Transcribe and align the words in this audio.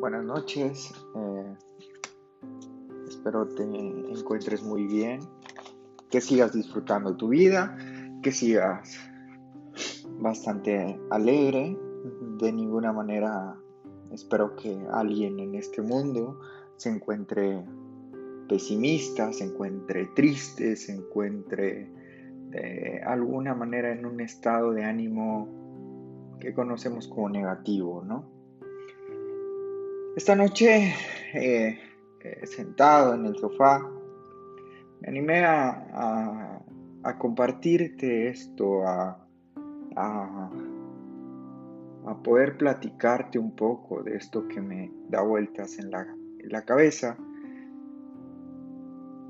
buenas 0.00 0.24
noches. 0.24 0.92
Eh, 1.14 1.54
espero 3.08 3.46
te 3.48 3.62
encuentres 3.62 4.62
muy 4.62 4.86
bien, 4.86 5.20
que 6.10 6.20
sigas 6.20 6.52
disfrutando 6.52 7.16
tu 7.16 7.28
vida, 7.28 7.76
que 8.22 8.32
sigas 8.32 8.98
bastante 10.20 10.98
alegre. 11.10 11.76
De 12.38 12.52
ninguna 12.52 12.92
manera 12.92 13.56
espero 14.12 14.54
que 14.56 14.78
alguien 14.92 15.40
en 15.40 15.54
este 15.54 15.82
mundo 15.82 16.38
se 16.76 16.90
encuentre 16.90 17.64
pesimista, 18.48 19.32
se 19.32 19.44
encuentre 19.44 20.06
triste, 20.14 20.76
se 20.76 20.92
encuentre 20.92 21.90
de 22.50 23.02
alguna 23.04 23.54
manera 23.54 23.92
en 23.92 24.06
un 24.06 24.20
estado 24.20 24.72
de 24.72 24.84
ánimo 24.84 25.48
que 26.38 26.54
conocemos 26.54 27.08
como 27.08 27.28
negativo, 27.28 28.04
¿no? 28.04 28.35
Esta 30.16 30.34
noche, 30.34 30.94
eh, 31.34 31.78
eh, 32.24 32.46
sentado 32.46 33.12
en 33.12 33.26
el 33.26 33.36
sofá, 33.36 33.86
me 35.02 35.08
animé 35.08 35.44
a, 35.44 36.62
compartirte 37.18 38.28
esto, 38.28 38.82
a, 38.86 39.22
poder 42.24 42.56
platicarte 42.56 43.38
un 43.38 43.54
poco 43.54 44.02
de 44.02 44.16
esto 44.16 44.48
que 44.48 44.62
me 44.62 44.90
da 45.10 45.20
vueltas 45.20 45.78
en 45.78 45.90
la, 45.90 46.00
en 46.00 46.48
la 46.48 46.64
cabeza. 46.64 47.18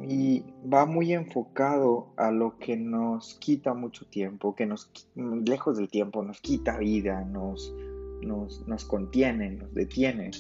Y 0.09 0.45
va 0.73 0.87
muy 0.87 1.13
enfocado 1.15 2.13
a 2.17 2.31
lo 2.31 2.59
que 2.59 2.77
nos 2.77 3.35
quita 3.41 3.75
mucho 3.75 4.07
tiempo, 4.07 4.55
que 4.55 4.67
nos, 4.67 4.93
lejos 5.17 5.79
del 5.79 5.89
tiempo, 5.89 6.23
nos 6.23 6.41
quita 6.41 6.79
vida, 6.79 7.25
nos, 7.25 7.75
nos, 8.23 8.65
nos 8.69 8.85
contiene, 8.85 9.51
nos 9.51 9.75
detiene. 9.75 10.31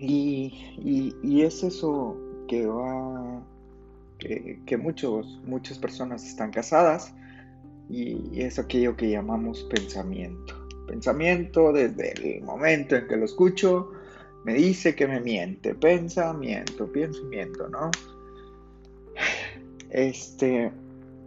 Y, 0.00 1.42
es 1.42 1.62
eso 1.62 2.16
que 2.48 2.66
va, 2.66 3.42
que, 4.18 4.76
muchos, 4.78 5.40
muchas 5.44 5.78
personas 5.78 6.24
están 6.26 6.50
casadas 6.50 7.12
y 7.88 8.40
es 8.40 8.58
aquello 8.58 8.96
que 8.96 9.10
llamamos 9.10 9.64
pensamiento. 9.64 10.54
Pensamiento 10.86 11.72
desde 11.72 12.36
el 12.36 12.42
momento 12.42 12.96
en 12.96 13.06
que 13.06 13.16
lo 13.16 13.24
escucho, 13.24 13.92
me 14.44 14.54
dice 14.54 14.94
que 14.94 15.06
me 15.06 15.20
miente. 15.20 15.74
Pensamiento, 15.74 16.90
pienso 16.90 17.22
y 17.22 17.26
miento, 17.26 17.68
¿no? 17.68 17.90
Este, 19.90 20.72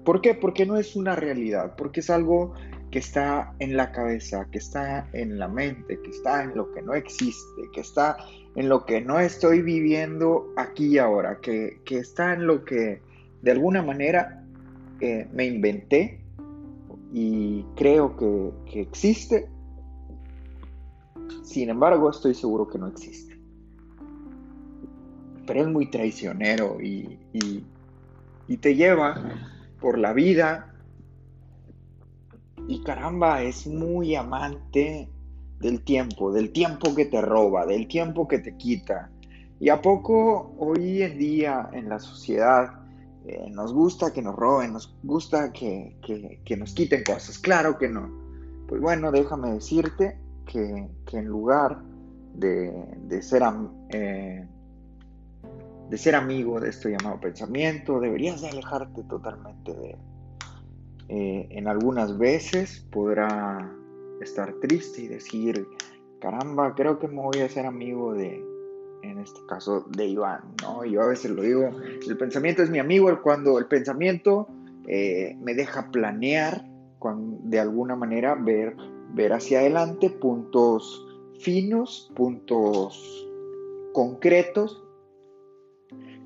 ¿por 0.04 0.22
qué? 0.22 0.34
Porque 0.34 0.66
no 0.66 0.78
es 0.78 0.96
una 0.96 1.16
realidad, 1.16 1.76
porque 1.78 2.00
es 2.00 2.10
algo 2.10 2.54
que 2.94 3.00
está 3.00 3.56
en 3.58 3.76
la 3.76 3.92
cabeza, 3.92 4.48
que 4.52 4.60
está 4.60 5.10
en 5.14 5.40
la 5.40 5.48
mente, 5.48 6.00
que 6.00 6.12
está 6.12 6.44
en 6.44 6.56
lo 6.56 6.72
que 6.72 6.84
no 6.84 6.94
existe, 6.94 7.64
que 7.74 7.82
está 7.82 8.18
en 8.54 8.70
lo 8.70 8.86
que 8.86 9.02
no 9.02 9.20
estoy 9.20 9.64
viviendo 9.64 10.54
aquí 10.58 10.90
y 10.90 10.98
ahora, 11.00 11.40
que, 11.42 11.82
está 11.90 12.34
en 12.34 12.46
lo 12.46 12.64
que 12.64 13.02
de 13.42 13.52
alguna 13.52 13.82
manera 13.82 14.46
eh, 15.02 15.28
me 15.34 15.48
inventé 15.48 16.22
y 17.12 17.64
creo 17.76 18.16
que, 18.16 18.82
existe. 18.82 19.50
Sin 21.42 21.72
embargo, 21.72 22.12
estoy 22.12 22.36
seguro 22.36 22.68
que 22.68 22.78
no 22.78 22.86
existe. 22.86 23.36
Pero 25.48 25.62
es 25.62 25.68
muy 25.68 25.90
traicionero 25.90 26.80
y, 26.80 27.18
y 28.48 28.58
te 28.58 28.76
lleva 28.76 29.16
por 29.80 29.98
la 29.98 30.14
vida 30.14 30.73
y 32.68 32.82
caramba, 32.84 33.42
es 33.44 33.68
muy 33.68 34.16
amante 34.16 35.10
del 35.60 35.84
tiempo, 35.84 36.32
del 36.32 36.52
tiempo 36.52 36.94
que 36.96 37.06
te 37.06 37.22
roba, 37.22 37.66
del 37.66 37.88
tiempo 37.88 38.28
que 38.28 38.40
te 38.40 38.56
quita. 38.58 39.10
Y 39.60 39.70
a 39.70 39.82
poco 39.82 40.54
hoy 40.58 41.02
en 41.02 41.18
día 41.18 41.70
en 41.74 41.90
la 41.90 42.00
sociedad 42.00 42.84
eh, 43.26 43.50
nos 43.50 43.74
gusta 43.74 44.12
que 44.12 44.22
nos 44.22 44.36
roben, 44.36 44.74
nos 44.74 44.94
gusta 45.04 45.54
que, 45.54 45.96
nos 46.58 46.74
quiten 46.74 47.04
cosas. 47.04 47.40
Claro 47.40 47.78
que 47.78 47.88
no. 47.88 48.10
Pues 48.68 48.82
bueno, 48.82 49.12
déjame 49.12 49.54
decirte 49.54 50.18
que, 50.46 50.90
en 51.12 51.26
lugar 51.26 51.82
de, 52.34 53.22
ser, 53.22 53.44
eh, 53.90 54.46
de 55.90 55.98
ser 55.98 56.16
amigo 56.16 56.60
de 56.60 56.70
esto 56.70 56.90
llamado 56.90 57.20
pensamiento, 57.22 58.00
deberías 58.00 58.42
de 58.42 58.50
alejarte 58.50 59.04
totalmente 59.04 59.74
de 59.74 59.92
él. 59.92 59.98
Eh, 61.10 61.48
en 61.52 61.68
algunas 61.68 62.18
veces 62.18 62.86
podrá 62.92 63.72
estar 64.22 64.54
triste 64.62 65.02
y 65.02 65.08
decir, 65.08 65.68
caramba, 66.20 66.74
creo 66.76 66.98
que 67.00 67.08
me 67.08 67.22
voy 67.22 67.40
a 67.40 67.46
hacer 67.46 67.66
amigo 67.66 68.14
de, 68.14 68.44
en 69.04 69.20
este 69.20 69.42
caso, 69.48 69.86
de 69.90 70.08
Iván, 70.08 70.56
¿no? 70.62 70.86
Yo 70.86 71.02
a 71.02 71.08
veces 71.08 71.32
lo 71.32 71.42
digo, 71.42 71.70
el 72.08 72.18
pensamiento 72.18 72.64
es 72.64 72.70
mi 72.70 72.80
amigo 72.80 73.10
cuando 73.22 73.60
el 73.60 73.66
pensamiento 73.66 74.48
eh, 74.88 75.38
me 75.42 75.54
deja 75.54 75.92
planear, 75.92 76.66
de 77.44 77.60
alguna 77.60 77.98
manera 77.98 78.36
ver, 78.36 78.78
ver 79.14 79.34
hacia 79.34 79.60
adelante 79.60 80.10
puntos 80.10 81.06
finos, 81.40 82.10
puntos 82.16 83.28
concretos 83.92 84.82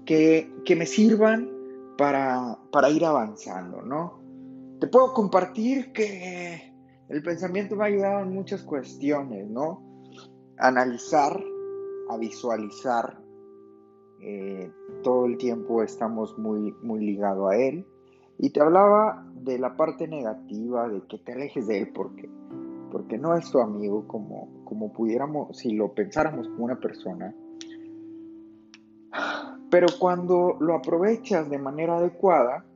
que, 0.06 0.54
que 0.64 0.76
me 0.76 0.86
sirvan 0.86 1.50
para, 1.98 2.60
para 2.72 2.92
ir 2.92 3.06
avanzando, 3.06 3.82
¿no? 3.82 4.27
Te 4.80 4.86
puedo 4.88 5.12
compartir 5.14 5.92
que 5.92 6.72
el 7.10 7.24
pensamiento 7.24 7.76
me 7.76 7.84
ha 7.84 7.88
ayudado 7.88 8.22
en 8.22 8.34
muchas 8.34 8.62
cuestiones, 8.62 9.50
¿no? 9.50 9.82
Analizar, 10.60 11.42
a 12.10 12.18
visualizar. 12.18 13.20
Eh, 14.22 14.72
todo 15.04 15.26
el 15.26 15.38
tiempo 15.38 15.82
estamos 15.82 16.38
muy, 16.38 16.76
muy 16.84 17.04
ligados 17.04 17.52
a 17.52 17.56
él. 17.56 17.88
Y 18.38 18.52
te 18.52 18.62
hablaba 18.62 19.26
de 19.34 19.58
la 19.58 19.76
parte 19.76 20.08
negativa, 20.08 20.88
de 20.88 21.02
que 21.08 21.18
te 21.18 21.34
alejes 21.34 21.66
de 21.66 21.80
él 21.80 21.92
porque, 21.94 22.30
porque 22.92 23.18
no 23.18 23.36
es 23.36 23.50
tu 23.50 23.60
amigo 23.60 24.08
como, 24.08 24.64
como 24.64 24.94
pudiéramos, 24.94 25.58
si 25.58 25.74
lo 25.74 25.94
pensáramos 25.96 26.48
como 26.50 26.66
una 26.66 26.80
persona. 26.80 27.34
Pero 29.72 29.88
cuando 30.00 30.56
lo 30.60 30.76
aprovechas 30.76 31.50
de 31.50 31.58
manera 31.58 31.98
adecuada, 31.98 32.67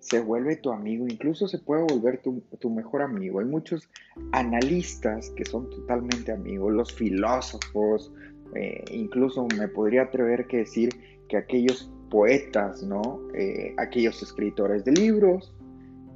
se 0.00 0.18
vuelve 0.20 0.56
tu 0.56 0.72
amigo, 0.72 1.06
incluso 1.06 1.46
se 1.46 1.58
puede 1.58 1.82
volver 1.82 2.22
tu, 2.22 2.70
mejor 2.70 3.02
amigo. 3.02 3.40
Hay 3.40 3.46
muchos 3.46 3.88
analistas 4.32 5.30
que 5.30 5.44
son 5.44 5.68
totalmente 5.68 6.32
amigos, 6.32 6.72
los 6.72 6.92
filósofos, 6.92 8.12
eh, 8.54 8.82
incluso 8.90 9.46
me 9.56 9.68
podría 9.68 10.02
atrever 10.02 10.46
que 10.46 10.58
decir 10.58 10.90
que 11.28 11.36
aquellos 11.36 11.92
poetas, 12.10 12.82
¿no? 12.82 13.20
Eh, 13.34 13.74
aquellos 13.76 14.22
escritores 14.22 14.84
de 14.84 14.92
libros 14.92 15.54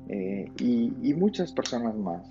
eh, 0.08 0.50
y, 0.58 1.14
muchas 1.14 1.52
personas 1.52 1.94
más, 1.94 2.26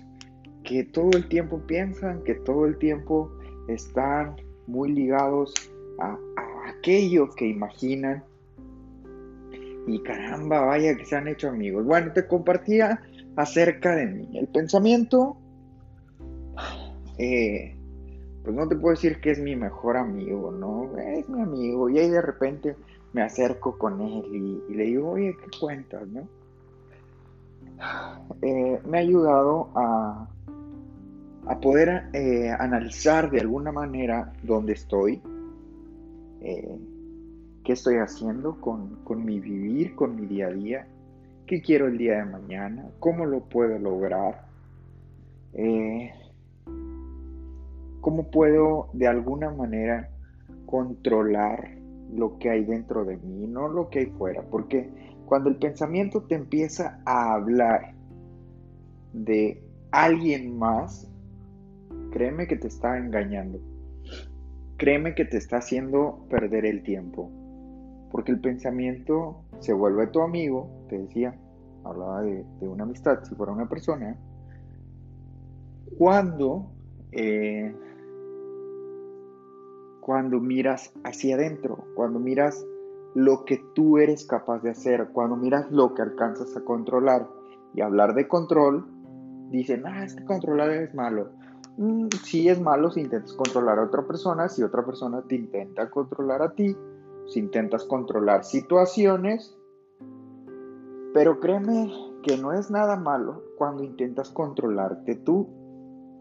que 0.64 0.84
todo 0.84 1.10
el 1.16 1.28
tiempo 1.28 1.60
piensan, 1.66 2.22
que 2.24 2.34
todo 2.34 2.66
el 2.66 2.76
tiempo 2.78 3.30
están 3.68 4.36
muy 4.66 4.92
ligados 4.92 5.54
a 6.00 6.18
aquello 6.66 7.30
que 7.30 7.46
imaginan 7.46 8.24
y 9.86 10.02
caramba, 10.02 10.60
vaya 10.60 10.96
que 10.96 11.04
se 11.04 11.16
han 11.16 11.28
hecho 11.28 11.48
amigos. 11.48 11.84
Bueno, 11.84 12.12
te 12.12 12.26
compartía 12.26 13.00
acerca 13.36 13.94
de 13.94 14.06
mí. 14.06 14.38
El 14.38 14.48
pensamiento, 14.48 15.36
eh, 17.18 17.76
pues 18.42 18.56
no 18.56 18.68
te 18.68 18.76
puedo 18.76 18.94
decir 18.94 19.20
que 19.20 19.30
es 19.30 19.38
mi 19.38 19.56
mejor 19.56 19.96
amigo, 19.96 20.50
¿no? 20.52 20.96
Es 20.98 21.28
mi 21.28 21.42
amigo. 21.42 21.88
Y 21.90 21.98
ahí 21.98 22.08
de 22.08 22.22
repente 22.22 22.76
me 23.12 23.22
acerco 23.22 23.78
con 23.78 24.00
él 24.00 24.62
y, 24.68 24.74
le 24.74 24.84
digo, 24.84 25.10
oye, 25.10 25.36
¿qué 25.42 25.58
cuentas, 25.58 26.06
no? 26.08 26.28
Eh, 28.40 28.80
me 28.86 28.98
ha 28.98 29.00
ayudado 29.00 29.70
a, 29.74 30.28
a 31.46 31.60
poder 31.60 32.08
eh, 32.12 32.50
analizar 32.50 33.30
de 33.30 33.40
alguna 33.40 33.72
manera 33.72 34.32
dónde 34.42 34.74
estoy 34.74 35.20
qué 37.64 37.72
estoy 37.72 37.96
haciendo 37.96 38.60
con, 38.60 39.24
mi 39.24 39.40
vivir, 39.40 39.94
con 39.94 40.16
mi 40.16 40.26
día 40.26 40.48
a 40.48 40.52
día, 40.52 40.86
qué 41.46 41.62
quiero 41.62 41.88
el 41.88 41.98
día 41.98 42.18
de 42.18 42.26
mañana, 42.26 42.86
cómo 43.00 43.24
lo 43.24 43.40
puedo 43.40 43.78
lograr, 43.78 44.46
eh, 45.54 46.12
cómo 48.00 48.30
puedo 48.30 48.90
de 48.92 49.08
alguna 49.08 49.50
manera 49.50 50.10
controlar 50.66 51.76
lo 52.14 52.38
que 52.38 52.50
hay 52.50 52.64
dentro 52.64 53.04
de 53.04 53.16
mí, 53.16 53.46
no 53.46 53.68
lo 53.68 53.88
que 53.88 54.00
hay 54.00 54.06
fuera, 54.06 54.42
porque 54.42 54.90
cuando 55.24 55.48
el 55.48 55.56
pensamiento 55.56 56.22
te 56.22 56.34
empieza 56.34 57.00
a 57.06 57.32
hablar 57.34 57.94
de 59.14 59.62
alguien 59.90 60.58
más, 60.58 61.10
créeme 62.12 62.46
que 62.46 62.56
te 62.56 62.68
está 62.68 62.98
engañando. 62.98 63.58
Créeme 64.76 65.14
que 65.14 65.24
te 65.24 65.38
está 65.38 65.58
haciendo 65.58 66.26
perder 66.28 66.66
el 66.66 66.82
tiempo. 66.82 67.30
Porque 68.14 68.30
el 68.30 68.38
pensamiento 68.38 69.42
se 69.58 69.72
vuelve 69.72 70.06
tu 70.06 70.20
amigo, 70.20 70.70
te 70.88 70.98
decía, 70.98 71.36
hablaba 71.82 72.22
de, 72.22 72.46
una 72.60 72.84
amistad, 72.84 73.24
si 73.24 73.34
fuera 73.34 73.50
una 73.50 73.68
persona, 73.68 74.16
cuando 75.98 76.70
eh, 77.10 77.74
cuando 79.98 80.38
miras 80.38 80.92
hacia 81.02 81.34
adentro, 81.34 81.86
cuando 81.96 82.20
miras 82.20 82.64
lo 83.16 83.44
que 83.44 83.60
tú 83.74 83.98
eres 83.98 84.24
capaz 84.24 84.62
de 84.62 84.70
hacer, 84.70 85.08
cuando 85.12 85.34
miras 85.34 85.72
lo 85.72 85.92
que 85.92 86.02
alcanzas 86.02 86.56
a 86.56 86.60
controlar. 86.60 87.26
Y 87.74 87.80
hablar 87.80 88.14
de 88.14 88.28
control, 88.28 88.86
dicen, 89.50 89.88
ah, 89.88 90.04
es 90.04 90.14
que 90.14 90.24
controlar 90.24 90.70
es 90.70 90.94
malo. 90.94 91.30
Mm, 91.78 92.06
sí 92.22 92.48
es 92.48 92.60
malo 92.60 92.92
si 92.92 93.00
intentas 93.00 93.32
controlar 93.32 93.80
a 93.80 93.86
otra 93.86 94.06
persona, 94.06 94.48
si 94.48 94.62
otra 94.62 94.86
persona 94.86 95.20
te 95.22 95.34
intenta 95.34 95.90
controlar 95.90 96.42
a 96.42 96.52
ti, 96.52 96.76
si 97.26 97.40
intentas 97.40 97.84
controlar 97.84 98.44
situaciones, 98.44 99.56
pero 101.12 101.40
créeme 101.40 101.92
que 102.22 102.36
no 102.36 102.52
es 102.52 102.70
nada 102.70 102.96
malo 102.96 103.42
cuando 103.56 103.84
intentas 103.84 104.30
controlarte 104.30 105.14
tú, 105.14 105.48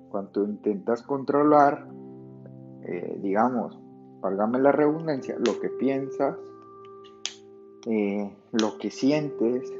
cuando 0.09 0.43
intentas 0.43 1.01
controlar, 1.01 1.87
eh, 2.83 3.19
digamos, 3.21 3.79
válgame 4.21 4.59
la 4.59 4.71
redundancia, 4.71 5.35
lo 5.37 5.59
que 5.59 5.69
piensas, 5.69 6.37
eh, 7.87 8.31
lo 8.51 8.77
que 8.77 8.91
sientes, 8.91 9.73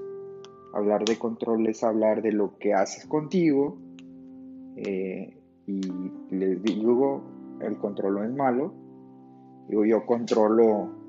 hablar 0.74 1.06
de 1.06 1.20
control 1.20 1.68
es 1.68 1.84
hablar 1.84 2.22
de 2.22 2.32
lo 2.32 2.58
que 2.58 2.74
haces 2.74 3.06
contigo, 3.06 3.78
eh, 4.76 5.38
y 5.68 5.82
les 6.32 6.62
digo, 6.64 7.22
el 7.62 7.78
control 7.78 8.16
no 8.16 8.24
es 8.24 8.34
malo. 8.34 8.74
Digo, 9.70 9.86
yo 9.86 10.06
controlo 10.06 11.03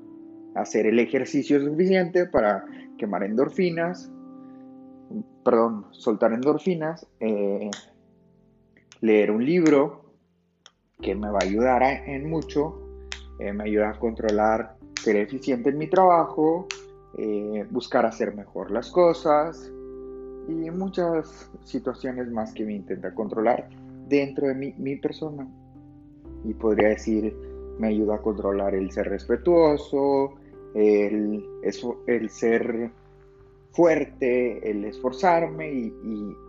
hacer 0.55 0.87
el 0.87 0.99
ejercicio 0.99 1.61
suficiente 1.63 2.25
para 2.25 2.65
quemar 2.97 3.23
endorfinas, 3.23 4.11
perdón, 5.43 5.85
soltar 5.91 6.33
endorfinas, 6.33 7.05
eh, 7.19 7.69
leer 9.01 9.31
un 9.31 9.45
libro 9.45 10.05
que 11.01 11.13
me 11.13 11.29
va 11.29 11.39
a 11.41 11.45
ayudar 11.45 11.83
en 11.83 12.29
mucho, 12.29 12.81
eh, 13.39 13.53
me 13.53 13.65
ayuda 13.65 13.91
a 13.91 13.99
controlar, 13.99 14.77
ser 14.99 15.17
eficiente 15.17 15.69
en 15.69 15.77
mi 15.77 15.87
trabajo, 15.87 16.67
eh, 17.17 17.65
buscar 17.69 18.05
hacer 18.05 18.33
mejor 18.35 18.71
las 18.71 18.89
cosas 18.89 19.71
y 20.47 20.69
muchas 20.71 21.49
situaciones 21.63 22.31
más 22.31 22.53
que 22.53 22.65
me 22.65 22.73
intenta 22.73 23.13
controlar 23.13 23.69
dentro 24.07 24.47
de 24.47 24.55
mi, 24.55 24.95
persona. 24.97 25.47
Y 26.43 26.53
podría 26.53 26.89
decir, 26.89 27.35
me 27.79 27.87
ayuda 27.87 28.15
a 28.15 28.21
controlar 28.21 28.75
el 28.75 28.91
ser 28.91 29.09
respetuoso, 29.09 30.35
el, 30.75 31.43
el 32.07 32.29
ser 32.29 32.91
fuerte, 33.71 34.69
el 34.69 34.85
esforzarme 34.85 35.71
y, 35.71 35.93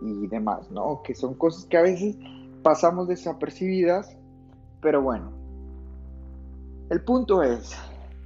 y, 0.01 0.27
demás, 0.27 0.69
¿no? 0.69 1.01
Que 1.03 1.15
son 1.15 1.33
cosas 1.33 1.65
que 1.65 1.77
a 1.77 1.81
veces 1.81 2.15
pasamos 2.61 3.07
desapercibidas, 3.07 4.17
pero 4.81 5.01
bueno. 5.01 5.31
El 6.89 7.01
punto 7.03 7.43
es, 7.43 7.75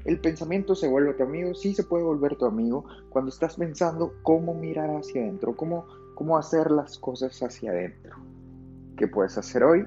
el 0.06 0.20
pensamiento 0.20 0.76
se 0.76 0.88
vuelve 0.88 1.14
tu 1.14 1.24
amigo, 1.24 1.54
sí 1.54 1.74
se 1.74 1.84
puede 1.84 2.04
volver 2.04 2.36
tu 2.36 2.46
amigo 2.46 2.86
cuando 3.10 3.30
estás 3.30 3.56
pensando 3.56 4.14
cómo 4.24 4.54
mirar 4.54 4.90
hacia 4.92 5.22
adentro, 5.22 5.56
cómo, 5.56 5.86
cómo 6.16 6.38
hacer 6.38 6.70
las 6.70 6.98
cosas 6.98 7.42
hacia 7.42 7.72
adentro 7.72 8.16
que 8.98 9.08
puedes 9.08 9.36
hacer 9.38 9.64
hoy 9.64 9.86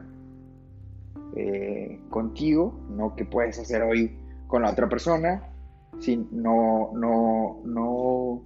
eh, 1.37 2.00
contigo, 2.11 2.75
no 2.90 3.14
que 3.14 3.25
puedes 3.25 3.58
hacer 3.61 3.82
hoy 3.82 4.19
con 4.49 4.62
la 4.62 4.70
otra 4.72 4.88
persona, 4.88 5.53
sin, 6.00 6.29
no, 6.31 6.91
no, 6.94 7.61
no, 7.64 8.43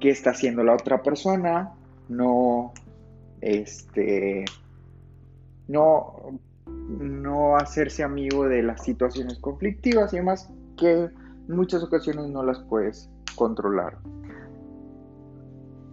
qué 0.00 0.10
está 0.10 0.30
haciendo 0.30 0.62
la 0.64 0.74
otra 0.74 1.02
persona, 1.02 1.72
no, 2.08 2.72
este, 3.40 4.44
no, 5.68 6.38
no 6.66 7.56
hacerse 7.56 8.02
amigo 8.02 8.48
de 8.48 8.62
las 8.62 8.84
situaciones 8.84 9.38
conflictivas 9.38 10.12
y 10.12 10.16
demás 10.16 10.50
que 10.76 11.04
en 11.04 11.56
muchas 11.56 11.82
ocasiones 11.82 12.28
no 12.28 12.42
las 12.42 12.60
puedes 12.60 13.10
controlar. 13.34 13.98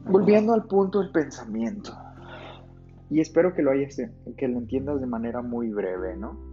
Volviendo 0.05 0.53
al 0.53 0.65
punto 0.65 0.99
del 0.99 1.11
pensamiento. 1.11 1.95
Y 3.09 3.21
espero 3.21 3.53
que 3.53 3.61
lo, 3.61 3.71
hayas, 3.71 3.95
que 4.37 4.47
lo 4.47 4.57
entiendas 4.57 4.99
de 4.99 5.05
manera 5.07 5.41
muy 5.41 5.69
breve, 5.69 6.17
¿no? 6.17 6.52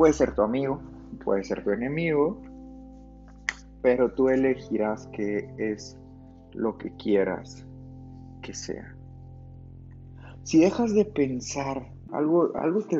Puede 0.00 0.14
ser 0.14 0.34
tu 0.34 0.40
amigo, 0.40 0.80
puede 1.22 1.44
ser 1.44 1.62
tu 1.62 1.72
enemigo, 1.72 2.40
pero 3.82 4.10
tú 4.10 4.30
elegirás 4.30 5.06
qué 5.12 5.46
es 5.58 5.94
lo 6.54 6.78
que 6.78 6.90
quieras 6.96 7.66
que 8.40 8.54
sea. 8.54 8.96
Si 10.42 10.58
dejas 10.58 10.94
de 10.94 11.04
pensar, 11.04 11.86
algo, 12.12 12.50
algo 12.56 12.80
te, 12.80 12.98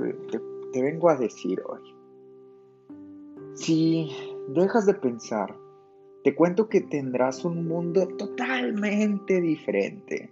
te 0.74 0.82
vengo 0.82 1.08
a 1.08 1.16
decir 1.16 1.62
hoy. 1.70 1.80
Si 3.54 4.10
dejas 4.50 4.84
de 4.84 4.92
pensar, 4.92 5.56
te 6.22 6.34
cuento 6.34 6.68
que 6.68 6.82
tendrás 6.82 7.46
un 7.46 7.66
mundo 7.66 8.08
totalmente 8.18 9.40
diferente 9.40 10.30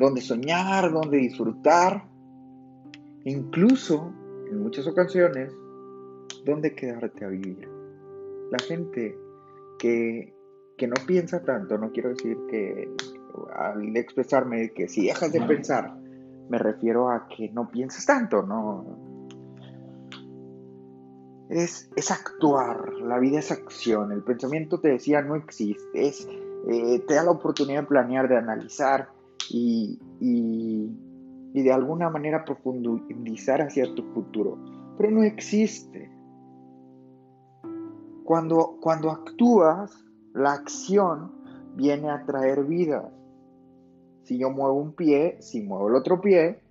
donde 0.00 0.20
soñar, 0.20 0.90
donde 0.90 1.18
disfrutar, 1.18 2.08
incluso 3.24 4.12
en 4.50 4.64
muchas 4.64 4.88
ocasiones, 4.88 5.52
donde 6.44 6.74
quedarte 6.74 7.24
a 7.24 7.28
vivir. 7.28 7.68
La 8.50 8.58
gente 8.58 9.16
que, 9.78 10.34
no 10.80 11.06
piensa 11.06 11.42
tanto, 11.44 11.78
no 11.78 11.92
quiero 11.92 12.10
decir 12.10 12.36
que 12.50 12.90
al 13.54 13.96
expresarme 13.96 14.72
que 14.72 14.88
si 14.88 15.06
dejas 15.06 15.32
de 15.32 15.40
pensar, 15.40 15.96
me 16.48 16.58
refiero 16.58 17.08
a 17.08 17.28
que 17.28 17.50
no 17.50 17.70
piensas 17.70 18.04
tanto, 18.04 18.42
no. 18.42 18.84
Es, 21.48 21.88
es 21.94 22.10
actuar, 22.10 22.94
la 22.94 23.18
vida 23.18 23.38
es 23.38 23.52
acción, 23.52 24.10
el 24.10 24.24
pensamiento 24.24 24.80
te 24.80 24.88
decía 24.88 25.22
no 25.22 25.36
existe, 25.36 26.06
es, 26.08 26.26
eh, 26.68 27.04
te 27.06 27.14
da 27.14 27.24
la 27.24 27.30
oportunidad 27.30 27.82
de 27.82 27.86
planear, 27.86 28.28
de 28.28 28.38
analizar, 28.38 29.08
y, 29.50 29.98
de 31.52 31.72
alguna 31.72 32.10
manera 32.10 32.44
profundizar 32.44 33.62
hacia 33.62 33.94
tu 33.94 34.02
futuro. 34.12 34.58
Pero 34.96 35.10
no 35.10 35.22
existe. 35.22 36.10
Cuando, 38.32 38.78
cuando 38.80 39.10
actúas, 39.10 40.06
la 40.32 40.54
acción 40.54 41.32
viene 41.76 42.08
a 42.08 42.24
traer 42.24 42.64
vida. 42.64 43.12
Si 44.22 44.38
yo 44.38 44.48
muevo 44.48 44.72
un 44.72 44.94
pie, 44.94 45.36
si 45.42 45.60
muevo 45.60 45.90
el 45.90 45.96
otro 45.96 46.18
pie, 46.18 46.62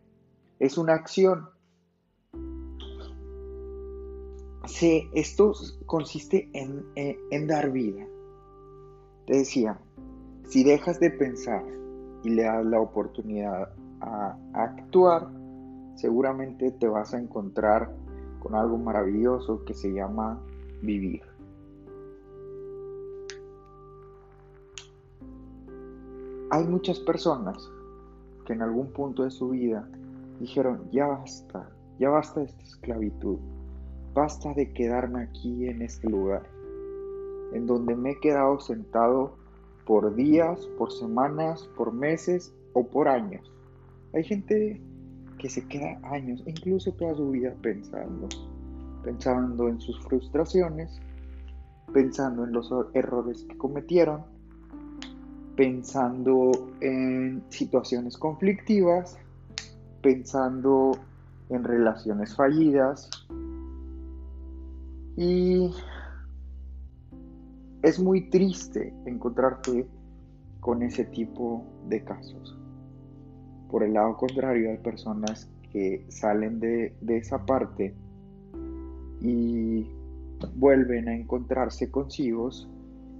es 0.57 0.79
una 0.79 0.95
acción. 0.95 1.49
esto 5.13 5.53
consiste 5.85 6.49
en 6.55 7.45
dar 7.45 7.71
vida. 7.71 8.07
Te 9.27 9.37
decía, 9.37 9.79
si 10.49 10.63
dejas 10.63 10.99
de 10.99 11.11
pensar 11.11 11.63
y 12.23 12.29
le 12.31 12.41
das 12.41 12.65
la 12.65 12.81
oportunidad 12.81 13.71
a, 13.99 14.35
actuar, 14.55 15.29
seguramente 15.93 16.71
te 16.71 16.87
vas 16.87 17.13
a 17.13 17.19
encontrar 17.19 17.95
con 18.39 18.55
algo 18.55 18.79
maravilloso 18.79 19.63
que 19.63 19.75
se 19.75 19.93
llama 19.93 20.41
vivir. 20.81 21.30
Hay 26.53 26.65
muchas 26.67 26.99
personas 26.99 27.71
que 28.45 28.51
en 28.51 28.61
algún 28.61 28.91
punto 28.91 29.23
de 29.23 29.31
su 29.31 29.51
vida 29.51 29.87
dijeron, 30.41 30.81
ya 30.91 31.07
basta, 31.07 31.69
ya 31.97 32.09
basta 32.09 32.41
de 32.41 32.47
esta 32.47 32.61
esclavitud, 32.63 33.37
basta 34.13 34.53
de 34.53 34.73
quedarme 34.73 35.23
aquí 35.23 35.67
en 35.69 35.81
este 35.81 36.09
lugar, 36.09 36.43
en 37.53 37.65
donde 37.67 37.95
me 37.95 38.11
he 38.11 38.19
quedado 38.19 38.59
sentado 38.59 39.37
por 39.85 40.13
días, 40.13 40.67
por 40.77 40.91
semanas, 40.91 41.69
por 41.77 41.93
meses 41.93 42.53
o 42.73 42.85
por 42.85 43.07
años. 43.07 43.49
Hay 44.13 44.25
gente 44.25 44.81
que 45.37 45.49
se 45.49 45.65
queda 45.69 46.01
años, 46.03 46.43
incluso 46.45 46.91
toda 46.91 47.15
su 47.15 47.31
vida 47.31 47.55
pensando, 47.61 48.27
pensando 49.05 49.69
en 49.69 49.79
sus 49.79 49.97
frustraciones, 50.03 50.99
pensando 51.93 52.43
en 52.43 52.51
los 52.51 52.69
errores 52.93 53.45
que 53.45 53.57
cometieron, 53.57 54.25
pensando 55.61 56.51
en 56.79 57.43
situaciones 57.49 58.17
conflictivas, 58.17 59.19
pensando 60.01 60.97
en 61.49 61.63
relaciones 61.63 62.35
fallidas 62.35 63.07
y 65.15 65.69
es 67.83 67.99
muy 67.99 68.27
triste 68.31 68.91
encontrarte 69.05 69.85
con 70.61 70.81
ese 70.81 71.05
tipo 71.05 71.63
de 71.87 72.03
casos. 72.05 72.57
Por 73.69 73.83
el 73.83 73.93
lado 73.93 74.17
contrario, 74.17 74.71
hay 74.71 74.79
personas 74.79 75.47
que 75.71 76.07
salen 76.09 76.59
de, 76.59 76.95
esa 77.07 77.45
parte 77.45 77.93
y 79.21 79.85
vuelven 80.55 81.07
a 81.07 81.15
encontrarse 81.15 81.91
consigo 81.91 82.49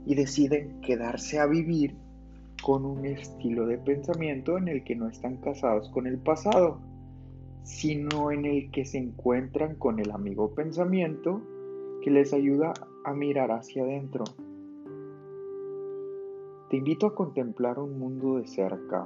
y 0.07 0.15
deciden 0.15 0.81
quedarse 0.81 1.39
a 1.39 1.45
vivir 1.45 1.95
con 2.61 2.85
un 2.85 3.05
estilo 3.05 3.65
de 3.65 3.77
pensamiento 3.77 4.57
en 4.57 4.67
el 4.67 4.83
que 4.83 4.95
no 4.95 5.07
están 5.07 5.37
casados 5.37 5.89
con 5.89 6.07
el 6.07 6.17
pasado, 6.17 6.79
sino 7.63 8.31
en 8.31 8.45
el 8.45 8.71
que 8.71 8.85
se 8.85 8.97
encuentran 8.97 9.75
con 9.75 9.99
el 9.99 10.11
amigo 10.11 10.53
pensamiento 10.53 11.41
que 12.01 12.11
les 12.11 12.33
ayuda 12.33 12.73
a 13.05 13.13
mirar 13.13 13.51
hacia 13.51 13.83
adentro. 13.83 14.23
Te 16.69 16.77
invito 16.77 17.07
a 17.07 17.15
contemplar 17.15 17.79
un 17.79 17.99
mundo 17.99 18.37
de 18.37 18.47
cerca, 18.47 19.05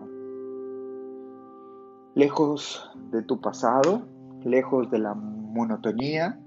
lejos 2.14 2.90
de 3.12 3.24
tu 3.24 3.42
pasado, 3.42 4.08
lejos 4.44 4.90
de 4.92 5.00
la 5.00 5.14
monotonía, 5.14 6.40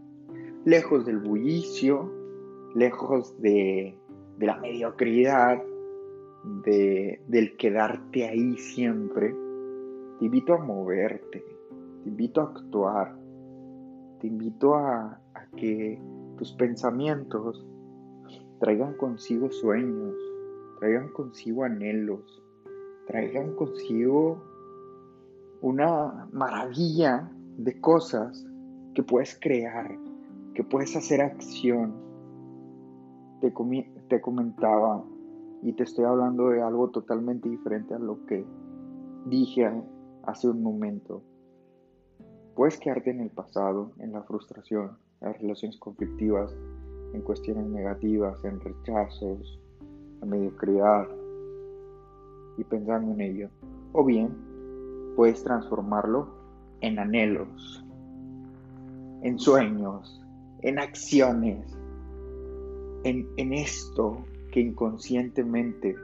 lejos 0.64 1.04
del 1.04 1.18
bullicio, 1.18 2.12
lejos 2.74 3.40
de, 3.40 3.98
la 4.38 4.56
mediocridad, 4.58 5.62
de, 6.44 7.22
del 7.26 7.56
quedarte 7.56 8.28
ahí 8.28 8.56
siempre. 8.56 9.34
Te 10.18 10.24
invito 10.24 10.54
a 10.54 10.58
moverte, 10.58 11.44
te 12.02 12.08
invito 12.08 12.40
a 12.40 12.44
actuar, 12.44 13.16
te 14.20 14.26
invito 14.26 14.74
a, 14.74 15.20
que 15.56 16.00
tus 16.36 16.52
pensamientos 16.52 17.66
traigan 18.60 18.94
consigo 18.94 19.50
sueños, 19.50 20.14
traigan 20.78 21.08
consigo 21.12 21.64
anhelos, 21.64 22.42
traigan 23.06 23.54
consigo 23.54 24.42
una 25.62 26.28
maravilla 26.32 27.30
de 27.56 27.80
cosas 27.80 28.46
que 28.94 29.02
puedes 29.02 29.38
crear, 29.40 29.96
que 30.54 30.62
puedes 30.62 30.94
hacer 30.96 31.22
acción. 31.22 31.94
Te, 33.40 33.52
te 34.08 34.20
comentaba 34.20 35.04
y 35.62 35.72
te 35.72 35.82
estoy 35.82 36.04
hablando 36.04 36.50
de 36.50 36.62
algo 36.62 36.90
totalmente 36.90 37.48
diferente 37.48 37.94
a 37.94 37.98
lo 37.98 38.24
que 38.26 38.44
dije 39.26 39.70
hace 40.24 40.48
un 40.48 40.62
momento. 40.62 41.22
Puedes 42.54 42.78
quedarte 42.78 43.10
en 43.10 43.20
el 43.20 43.30
pasado, 43.30 43.92
en 43.98 44.12
la 44.12 44.22
frustración, 44.22 44.96
en 45.20 45.28
las 45.28 45.40
relaciones 45.40 45.78
conflictivas, 45.78 46.54
en 47.12 47.22
cuestiones 47.22 47.66
negativas, 47.66 48.44
en 48.44 48.60
rechazos, 48.60 49.60
en 50.22 50.28
mediocridad 50.28 51.08
y 52.56 52.64
pensando 52.64 53.12
en 53.12 53.20
ello. 53.20 53.48
O 53.92 54.04
bien 54.04 54.36
puedes 55.16 55.42
transformarlo 55.42 56.28
en 56.80 56.98
anhelos, 56.98 57.84
en 59.22 59.38
sueños, 59.38 60.24
en 60.62 60.78
acciones, 60.78 61.76
en, 63.04 63.28
en 63.36 63.52
esto 63.52 64.18
inconscientemente 64.60 65.94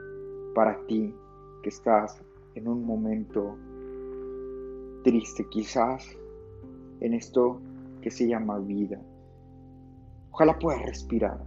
para 0.53 0.77
ti, 0.87 1.13
que 1.63 1.69
estás 1.69 2.21
en 2.55 2.67
un 2.67 2.85
momento 2.85 3.57
triste 5.03 5.45
quizás, 5.49 6.05
en 7.01 7.13
esto 7.13 7.61
que 8.01 8.09
se 8.09 8.27
llama 8.27 8.59
vida. 8.59 9.01
Ojalá 10.31 10.57
puedas 10.57 10.85
respirar. 10.85 11.39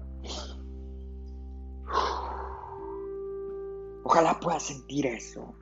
Ojalá 4.05 4.39
puedas 4.41 4.63
sentir 4.63 5.07
eso 5.07 5.55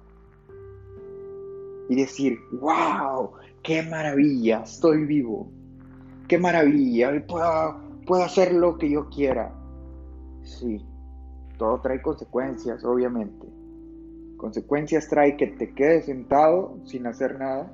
y 1.88 1.96
decir, 1.96 2.38
wow, 2.60 3.32
qué 3.62 3.82
maravilla, 3.82 4.62
estoy 4.62 5.04
vivo, 5.04 5.50
qué 6.28 6.38
maravilla, 6.38 7.24
puedo, 7.26 7.80
puedo 8.06 8.22
hacer 8.22 8.52
lo 8.52 8.78
que 8.78 8.90
yo 8.90 9.08
quiera. 9.08 9.52
Sí, 10.42 10.84
todo 11.58 11.80
trae 11.80 12.02
consecuencias, 12.02 12.84
obviamente. 12.84 13.46
Consecuencias 14.36 15.08
trae 15.08 15.36
que 15.36 15.46
te 15.46 15.72
quedes 15.74 16.06
sentado 16.06 16.78
sin 16.84 17.06
hacer 17.06 17.38
nada, 17.38 17.70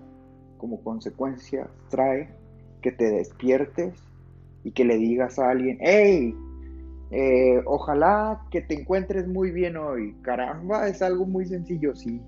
como 0.59 0.83
consecuencias 0.83 1.69
trae 1.89 2.35
que 2.81 2.93
te 2.93 3.11
despiertes 3.11 3.95
y 4.65 4.73
que 4.73 4.85
le 4.85 4.97
digas 4.97 5.39
a 5.39 5.51
alguien, 5.51 5.79
hey, 5.81 6.35
eh, 7.11 7.63
ojalá 7.67 8.47
que 8.51 8.63
te 8.63 8.81
encuentres 8.81 9.27
muy 9.27 9.51
bien 9.51 9.77
hoy. 9.77 10.15
Caramba, 10.23 10.89
es 10.89 11.03
algo 11.03 11.27
muy 11.27 11.47
sencillo, 11.47 11.95
sí 11.95 12.21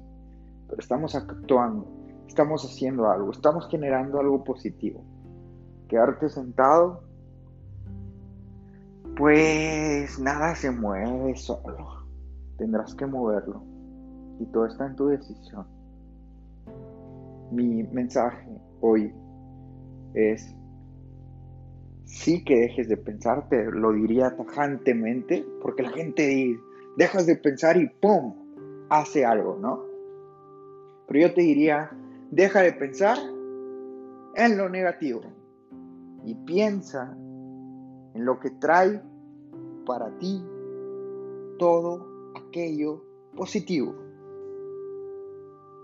pero 0.69 0.81
estamos 0.81 1.15
actuando, 1.15 1.87
estamos 2.27 2.65
haciendo 2.65 3.09
algo, 3.11 3.31
estamos 3.31 3.69
generando 3.69 4.21
algo 4.21 4.45
positivo. 4.45 5.05
Quedarte 5.89 6.29
sentado, 6.29 7.03
pues 9.17 10.19
nada 10.19 10.55
se 10.57 10.71
mueve 10.71 11.37
solo, 11.37 12.07
tendrás 12.59 12.95
que 12.95 13.07
moverlo 13.07 13.63
y 14.41 14.47
todo 14.47 14.67
está 14.67 14.87
en 14.87 14.97
tu 14.97 15.07
decisión. 15.07 15.67
Mi 17.53 17.85
mensaje 17.85 18.49
hoy 18.81 19.15
es 20.15 20.55
sí 22.05 22.45
que 22.45 22.61
dejes 22.61 22.89
de 22.89 22.97
pensar, 22.97 23.49
te 23.49 23.65
lo 23.71 23.93
diría 23.93 24.37
tajantemente, 24.37 25.45
porque 25.63 25.83
la 25.83 25.91
gente 25.91 26.27
dice, 26.27 26.61
dejas 26.97 27.27
de 27.27 27.37
pensar 27.37 27.77
y 27.77 27.89
¡pum! 27.89 28.35
hace 28.91 29.25
algo, 29.25 29.59
¿no? 29.61 29.81
Pero 31.07 31.29
yo 31.29 31.35
te 31.35 31.43
diría, 31.43 31.91
deja 32.31 32.63
de 32.63 32.73
pensar 32.73 33.19
en 34.37 34.59
lo 34.59 34.69
negativo 34.69 35.21
y 36.25 36.35
piensa 36.35 37.17
en 38.15 38.25
lo 38.25 38.39
que 38.41 38.51
trae 38.51 39.03
para 39.85 40.17
ti 40.19 40.43
todo 41.59 42.07
aquello 42.35 43.05
positivo. 43.37 43.95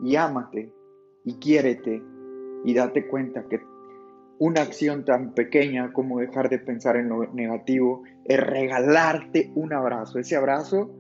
Y 0.02 0.16
ámate 0.16 0.72
y 1.24 1.34
quiérete 1.34 2.02
y 2.64 2.74
date 2.74 3.06
cuenta 3.06 3.46
que 3.48 3.60
una 4.38 4.62
acción 4.62 5.04
tan 5.04 5.34
pequeña 5.34 5.92
como 5.92 6.18
dejar 6.18 6.48
de 6.48 6.58
pensar 6.58 6.96
en 6.96 7.10
lo 7.10 7.26
negativo 7.32 8.04
es 8.24 8.40
regalarte 8.40 9.52
un 9.54 9.72
abrazo, 9.74 10.18
ese 10.18 10.36
abrazo 10.36 10.90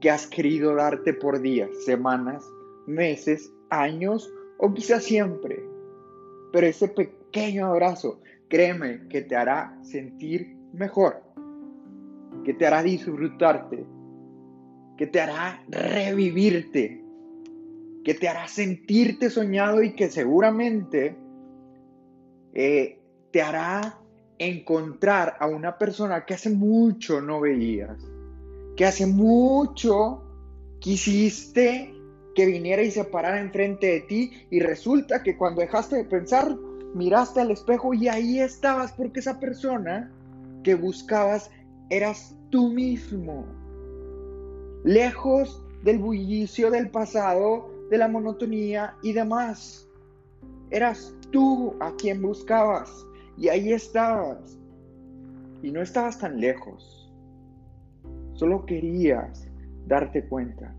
que 0.00 0.10
has 0.10 0.26
querido 0.26 0.74
darte 0.74 1.12
por 1.12 1.40
días, 1.40 1.68
semanas 1.84 2.42
meses, 2.86 3.52
años 3.70 4.32
o 4.58 4.72
quizás 4.72 5.04
siempre. 5.04 5.62
Pero 6.52 6.66
ese 6.66 6.88
pequeño 6.88 7.66
abrazo, 7.66 8.20
créeme, 8.48 9.08
que 9.08 9.22
te 9.22 9.36
hará 9.36 9.76
sentir 9.82 10.56
mejor, 10.72 11.22
que 12.44 12.54
te 12.54 12.66
hará 12.66 12.82
disfrutarte, 12.82 13.84
que 14.96 15.06
te 15.06 15.20
hará 15.20 15.62
revivirte, 15.68 17.02
que 18.04 18.14
te 18.14 18.28
hará 18.28 18.46
sentirte 18.46 19.30
soñado 19.30 19.82
y 19.82 19.94
que 19.94 20.10
seguramente 20.10 21.16
eh, 22.54 23.00
te 23.32 23.42
hará 23.42 23.98
encontrar 24.38 25.36
a 25.40 25.46
una 25.46 25.76
persona 25.78 26.24
que 26.24 26.34
hace 26.34 26.50
mucho 26.50 27.20
no 27.20 27.40
veías, 27.40 27.98
que 28.76 28.84
hace 28.84 29.06
mucho 29.06 30.22
quisiste 30.78 31.92
que 32.34 32.46
viniera 32.46 32.82
y 32.82 32.90
se 32.90 33.04
parara 33.04 33.40
enfrente 33.40 33.86
de 33.86 34.00
ti 34.02 34.30
y 34.50 34.60
resulta 34.60 35.22
que 35.22 35.36
cuando 35.36 35.62
dejaste 35.62 35.96
de 35.96 36.04
pensar, 36.04 36.56
miraste 36.96 37.40
al 37.40 37.50
espejo 37.50 37.92
y 37.92 38.08
ahí 38.08 38.40
estabas 38.40 38.92
porque 38.92 39.20
esa 39.20 39.38
persona 39.38 40.10
que 40.64 40.74
buscabas 40.74 41.50
eras 41.90 42.34
tú 42.50 42.70
mismo. 42.70 43.44
Lejos 44.82 45.62
del 45.84 45.98
bullicio 45.98 46.70
del 46.70 46.90
pasado, 46.90 47.70
de 47.90 47.98
la 47.98 48.08
monotonía 48.08 48.96
y 49.02 49.12
demás. 49.12 49.86
Eras 50.70 51.14
tú 51.30 51.74
a 51.80 51.92
quien 51.96 52.22
buscabas 52.22 52.90
y 53.36 53.48
ahí 53.48 53.72
estabas. 53.72 54.58
Y 55.62 55.70
no 55.70 55.82
estabas 55.82 56.18
tan 56.18 56.40
lejos. 56.40 57.12
Solo 58.32 58.64
querías 58.64 59.46
darte 59.86 60.26
cuenta. 60.26 60.74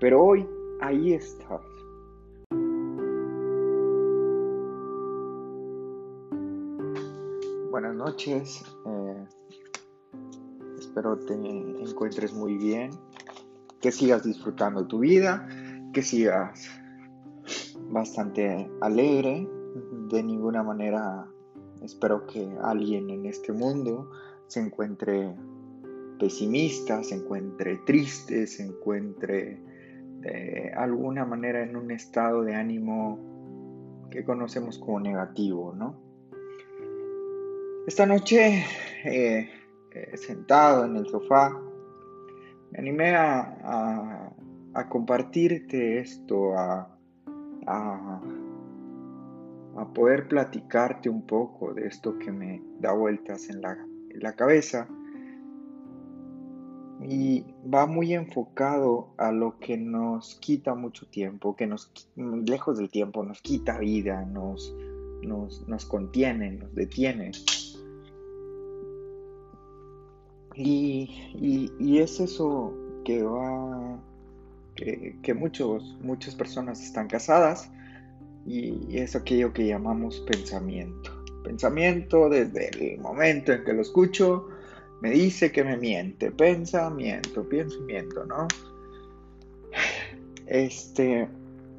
Pero 0.00 0.24
hoy 0.24 0.48
ahí 0.80 1.12
estás. 1.12 1.77
Buenas 7.80 7.94
noches, 7.94 8.64
eh, 8.86 9.26
espero 10.80 11.16
te 11.16 11.34
encuentres 11.34 12.34
muy 12.34 12.56
bien, 12.56 12.90
que 13.80 13.92
sigas 13.92 14.24
disfrutando 14.24 14.84
tu 14.88 14.98
vida, 14.98 15.46
que 15.92 16.02
sigas 16.02 16.68
bastante 17.88 18.68
alegre, 18.80 19.48
de 20.10 20.22
ninguna 20.24 20.64
manera 20.64 21.24
espero 21.80 22.26
que 22.26 22.50
alguien 22.64 23.10
en 23.10 23.26
este 23.26 23.52
mundo 23.52 24.10
se 24.48 24.58
encuentre 24.58 25.36
pesimista, 26.18 27.04
se 27.04 27.14
encuentre 27.14 27.76
triste, 27.86 28.48
se 28.48 28.64
encuentre 28.64 29.62
de 30.22 30.72
alguna 30.76 31.24
manera 31.24 31.62
en 31.62 31.76
un 31.76 31.92
estado 31.92 32.42
de 32.42 32.56
ánimo 32.56 33.20
que 34.10 34.24
conocemos 34.24 34.78
como 34.78 34.98
negativo, 34.98 35.76
¿no? 35.76 36.07
Esta 37.88 38.04
noche, 38.04 38.66
eh, 39.02 39.48
eh, 39.92 40.16
sentado 40.18 40.84
en 40.84 40.96
el 40.96 41.08
sofá, 41.08 41.58
me 42.70 42.80
animé 42.80 43.14
a, 43.16 44.30
compartirte 44.90 45.98
esto, 45.98 46.52
a, 46.54 46.86
poder 49.94 50.28
platicarte 50.28 51.08
un 51.08 51.22
poco 51.22 51.72
de 51.72 51.86
esto 51.86 52.18
que 52.18 52.30
me 52.30 52.62
da 52.78 52.92
vueltas 52.92 53.48
en 53.48 53.62
la, 53.62 53.72
en 53.72 54.20
la 54.20 54.34
cabeza. 54.34 54.86
Y 57.00 57.46
va 57.74 57.86
muy 57.86 58.12
enfocado 58.12 59.14
a 59.16 59.32
lo 59.32 59.58
que 59.60 59.78
nos 59.78 60.34
quita 60.40 60.74
mucho 60.74 61.06
tiempo, 61.06 61.56
que 61.56 61.66
nos, 61.66 61.90
lejos 62.16 62.76
del 62.76 62.90
tiempo, 62.90 63.24
nos 63.24 63.40
quita 63.40 63.78
vida, 63.78 64.26
nos, 64.26 64.76
nos, 65.22 65.66
nos 65.66 65.86
contiene, 65.86 66.50
nos 66.50 66.74
detiene. 66.74 67.30
Y, 70.58 71.70
y, 71.78 71.98
es 71.98 72.18
eso 72.18 72.74
que 73.04 73.22
va, 73.22 73.96
que, 74.74 75.34
muchos, 75.34 75.96
muchas 76.02 76.34
personas 76.34 76.82
están 76.82 77.06
casadas 77.06 77.70
y 78.44 78.98
es 78.98 79.14
aquello 79.14 79.52
que 79.52 79.68
llamamos 79.68 80.18
pensamiento. 80.26 81.12
Pensamiento 81.44 82.28
desde 82.28 82.94
el 82.94 83.00
momento 83.00 83.52
en 83.52 83.62
que 83.64 83.72
lo 83.72 83.82
escucho, 83.82 84.48
me 85.00 85.10
dice 85.10 85.52
que 85.52 85.62
me 85.62 85.76
miente. 85.76 86.32
Pensamiento, 86.32 87.48
pienso 87.48 87.78
y 87.78 87.82
miento, 87.84 88.24
¿no? 88.24 88.48
Este, 90.48 91.28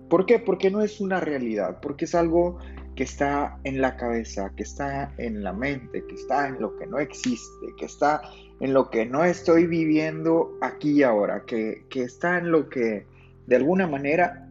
¿por 0.10 0.26
qué? 0.26 0.40
Porque 0.40 0.72
no 0.72 0.82
es 0.82 1.02
una 1.02 1.20
realidad, 1.20 1.80
porque 1.82 2.06
es 2.06 2.16
algo 2.16 2.60
que 3.00 3.06
está 3.06 3.58
en 3.64 3.80
la 3.80 3.96
cabeza, 3.96 4.52
que 4.58 4.64
está 4.64 5.14
en 5.18 5.42
la 5.42 5.54
mente, 5.54 6.04
que 6.06 6.16
está 6.16 6.50
en 6.50 6.60
lo 6.60 6.76
que 6.76 6.86
no 6.86 7.00
existe, 7.00 7.68
que 7.78 7.86
está 7.86 8.22
en 8.60 8.74
lo 8.74 8.90
que 8.90 9.06
no 9.06 9.24
estoy 9.24 9.68
viviendo 9.68 10.58
aquí 10.60 10.92
y 10.92 11.04
ahora, 11.04 11.46
que, 11.46 11.86
está 11.94 12.40
en 12.40 12.52
lo 12.52 12.68
que 12.68 13.08
de 13.48 13.56
alguna 13.56 13.88
manera 13.88 14.50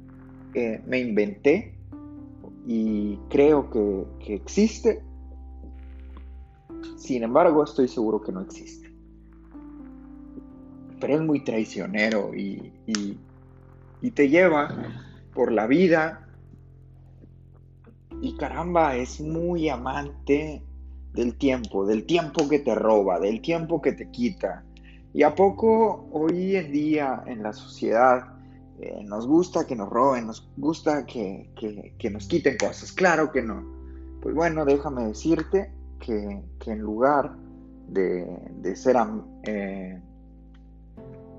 eh, 0.54 0.80
me 0.86 0.98
inventé 0.98 1.74
y 2.66 3.18
creo 3.28 3.68
que, 3.68 4.24
que 4.24 4.34
existe. 4.36 5.02
Sin 6.96 7.24
embargo, 7.24 7.64
estoy 7.64 7.86
seguro 7.86 8.22
que 8.22 8.32
no 8.32 8.40
existe. 8.40 8.90
Pero 10.98 11.16
es 11.16 11.20
muy 11.20 11.44
traicionero 11.44 12.34
y, 12.34 12.72
y 14.00 14.10
te 14.10 14.30
lleva 14.30 14.74
por 15.34 15.52
la 15.52 15.66
vida 15.66 16.27
y 18.20 18.36
caramba, 18.36 18.96
es 18.96 19.20
muy 19.20 19.68
amante 19.68 20.62
del 21.12 21.36
tiempo, 21.36 21.86
del 21.86 22.04
tiempo 22.04 22.48
que 22.48 22.58
te 22.58 22.74
roba, 22.74 23.18
del 23.18 23.40
tiempo 23.40 23.80
que 23.80 23.92
te 23.92 24.10
quita. 24.10 24.64
Y 25.14 25.22
a 25.22 25.34
poco 25.34 26.08
hoy 26.12 26.56
en 26.56 26.72
día 26.72 27.22
en 27.26 27.42
la 27.42 27.52
sociedad 27.52 28.38
eh, 28.80 29.02
nos 29.04 29.26
gusta 29.26 29.66
que 29.66 29.74
nos 29.74 29.88
roben, 29.88 30.26
nos 30.26 30.48
gusta 30.56 31.06
que, 31.06 31.50
nos 32.10 32.28
quiten 32.28 32.56
cosas. 32.56 32.92
Claro 32.92 33.32
que 33.32 33.42
no. 33.42 33.64
Pues 34.22 34.34
bueno, 34.34 34.64
déjame 34.64 35.06
decirte 35.06 35.72
que, 35.98 36.42
en 36.66 36.78
lugar 36.78 37.36
de, 37.88 38.76
ser, 38.76 38.96
eh, 39.44 40.00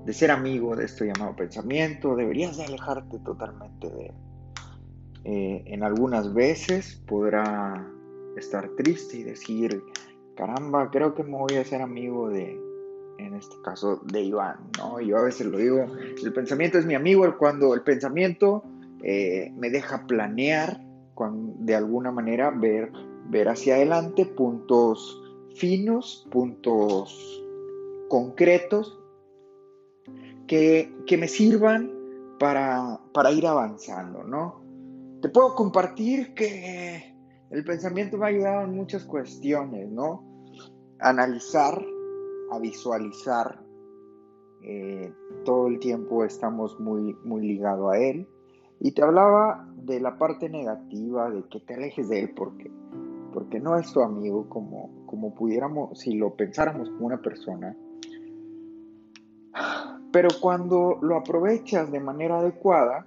de 0.04 0.12
ser 0.12 0.30
amigo 0.30 0.76
de 0.76 0.84
este 0.84 1.06
llamado 1.06 1.36
pensamiento, 1.36 2.16
deberías 2.16 2.56
de 2.56 2.64
alejarte 2.64 3.18
totalmente 3.20 3.88
de 3.88 4.06
él. 4.06 4.14
Eh, 5.24 5.62
en 5.66 5.82
algunas 5.82 6.32
veces 6.32 7.02
podrá 7.06 7.86
estar 8.36 8.68
triste 8.70 9.18
y 9.18 9.22
decir, 9.22 9.82
caramba, 10.34 10.90
creo 10.90 11.14
que 11.14 11.22
me 11.22 11.36
voy 11.36 11.56
a 11.56 11.60
hacer 11.60 11.82
amigo 11.82 12.30
de, 12.30 12.58
en 13.18 13.34
este 13.34 13.56
caso, 13.62 14.00
de 14.04 14.22
Iván, 14.22 14.70
¿no? 14.78 15.00
Yo 15.00 15.18
a 15.18 15.22
veces 15.22 15.46
lo 15.46 15.58
digo, 15.58 15.86
el 16.22 16.32
pensamiento 16.32 16.78
es 16.78 16.86
mi 16.86 16.94
amigo 16.94 17.26
cuando 17.38 17.74
el 17.74 17.82
pensamiento 17.82 18.64
eh, 19.02 19.52
me 19.56 19.70
deja 19.70 20.06
planear, 20.06 20.80
de 21.58 21.74
alguna 21.74 22.10
manera 22.10 22.50
ver, 22.50 22.90
ver 23.28 23.50
hacia 23.50 23.74
adelante 23.74 24.24
puntos 24.24 25.20
finos, 25.54 26.26
puntos 26.30 27.44
concretos 28.08 28.98
que, 30.46 30.90
que 31.06 31.18
me 31.18 31.28
sirvan 31.28 31.92
para, 32.38 33.00
para 33.12 33.32
ir 33.32 33.46
avanzando, 33.46 34.24
¿no? 34.24 34.69
Te 35.20 35.28
puedo 35.28 35.54
compartir 35.54 36.32
que 36.32 37.14
el 37.50 37.64
pensamiento 37.64 38.16
me 38.16 38.24
ha 38.24 38.28
ayudado 38.28 38.62
en 38.62 38.74
muchas 38.74 39.04
cuestiones, 39.04 39.90
¿no? 39.90 40.24
Analizar, 40.98 41.78
a 42.50 42.58
visualizar. 42.58 43.62
Eh, 44.62 45.12
todo 45.44 45.66
el 45.68 45.78
tiempo 45.78 46.24
estamos 46.24 46.78
muy, 46.80 47.14
muy 47.24 47.46
ligados 47.46 47.92
a 47.92 47.98
él. 47.98 48.28
Y 48.78 48.92
te 48.92 49.02
hablaba 49.02 49.68
de 49.76 50.00
la 50.00 50.16
parte 50.16 50.48
negativa, 50.48 51.30
de 51.30 51.42
que 51.50 51.60
te 51.60 51.74
alejes 51.74 52.08
de 52.08 52.20
él, 52.20 52.32
porque, 52.34 52.70
porque 53.34 53.60
no 53.60 53.76
es 53.76 53.92
tu 53.92 54.00
amigo 54.00 54.48
como, 54.48 55.04
como 55.04 55.34
pudiéramos, 55.34 55.98
si 55.98 56.14
lo 56.14 56.34
pensáramos 56.34 56.88
como 56.88 57.06
una 57.06 57.20
persona. 57.20 57.76
Pero 60.12 60.28
cuando 60.40 60.98
lo 61.02 61.16
aprovechas 61.16 61.92
de 61.92 62.00
manera 62.00 62.38
adecuada, 62.38 63.06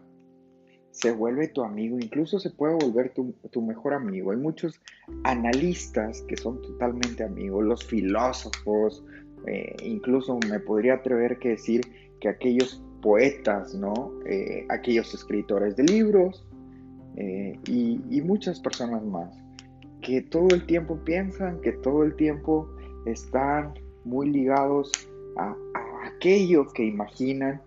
se 0.93 1.11
vuelve 1.11 1.47
tu 1.47 1.63
amigo, 1.63 1.97
incluso 1.99 2.39
se 2.39 2.51
puede 2.51 2.75
volver 2.75 3.13
tu, 3.13 3.61
mejor 3.61 3.95
amigo. 3.95 4.29
Hay 4.29 4.37
muchos 4.37 4.79
analistas 5.23 6.21
que 6.27 6.37
son 6.37 6.61
totalmente 6.61 7.23
amigos, 7.23 7.65
los 7.65 7.83
filósofos, 7.83 9.03
eh, 9.47 9.75
incluso 9.83 10.37
me 10.47 10.59
podría 10.59 10.93
atrever 10.93 11.39
que 11.39 11.49
decir 11.49 11.81
que 12.21 12.29
aquellos 12.29 12.83
poetas, 13.01 13.73
¿no? 13.73 14.11
Eh, 14.27 14.67
aquellos 14.69 15.11
escritores 15.15 15.75
de 15.75 15.83
libros 15.83 16.45
eh, 17.17 17.59
y, 17.67 18.21
muchas 18.21 18.59
personas 18.59 19.03
más, 19.03 19.35
que 20.01 20.21
todo 20.21 20.49
el 20.53 20.63
tiempo 20.67 20.99
piensan, 21.03 21.59
que 21.61 21.71
todo 21.71 22.03
el 22.03 22.15
tiempo 22.15 22.69
están 23.07 23.73
muy 24.05 24.29
ligados 24.29 24.91
a 25.37 25.55
aquello 26.05 26.67
que 26.67 26.85
imaginan 26.85 27.61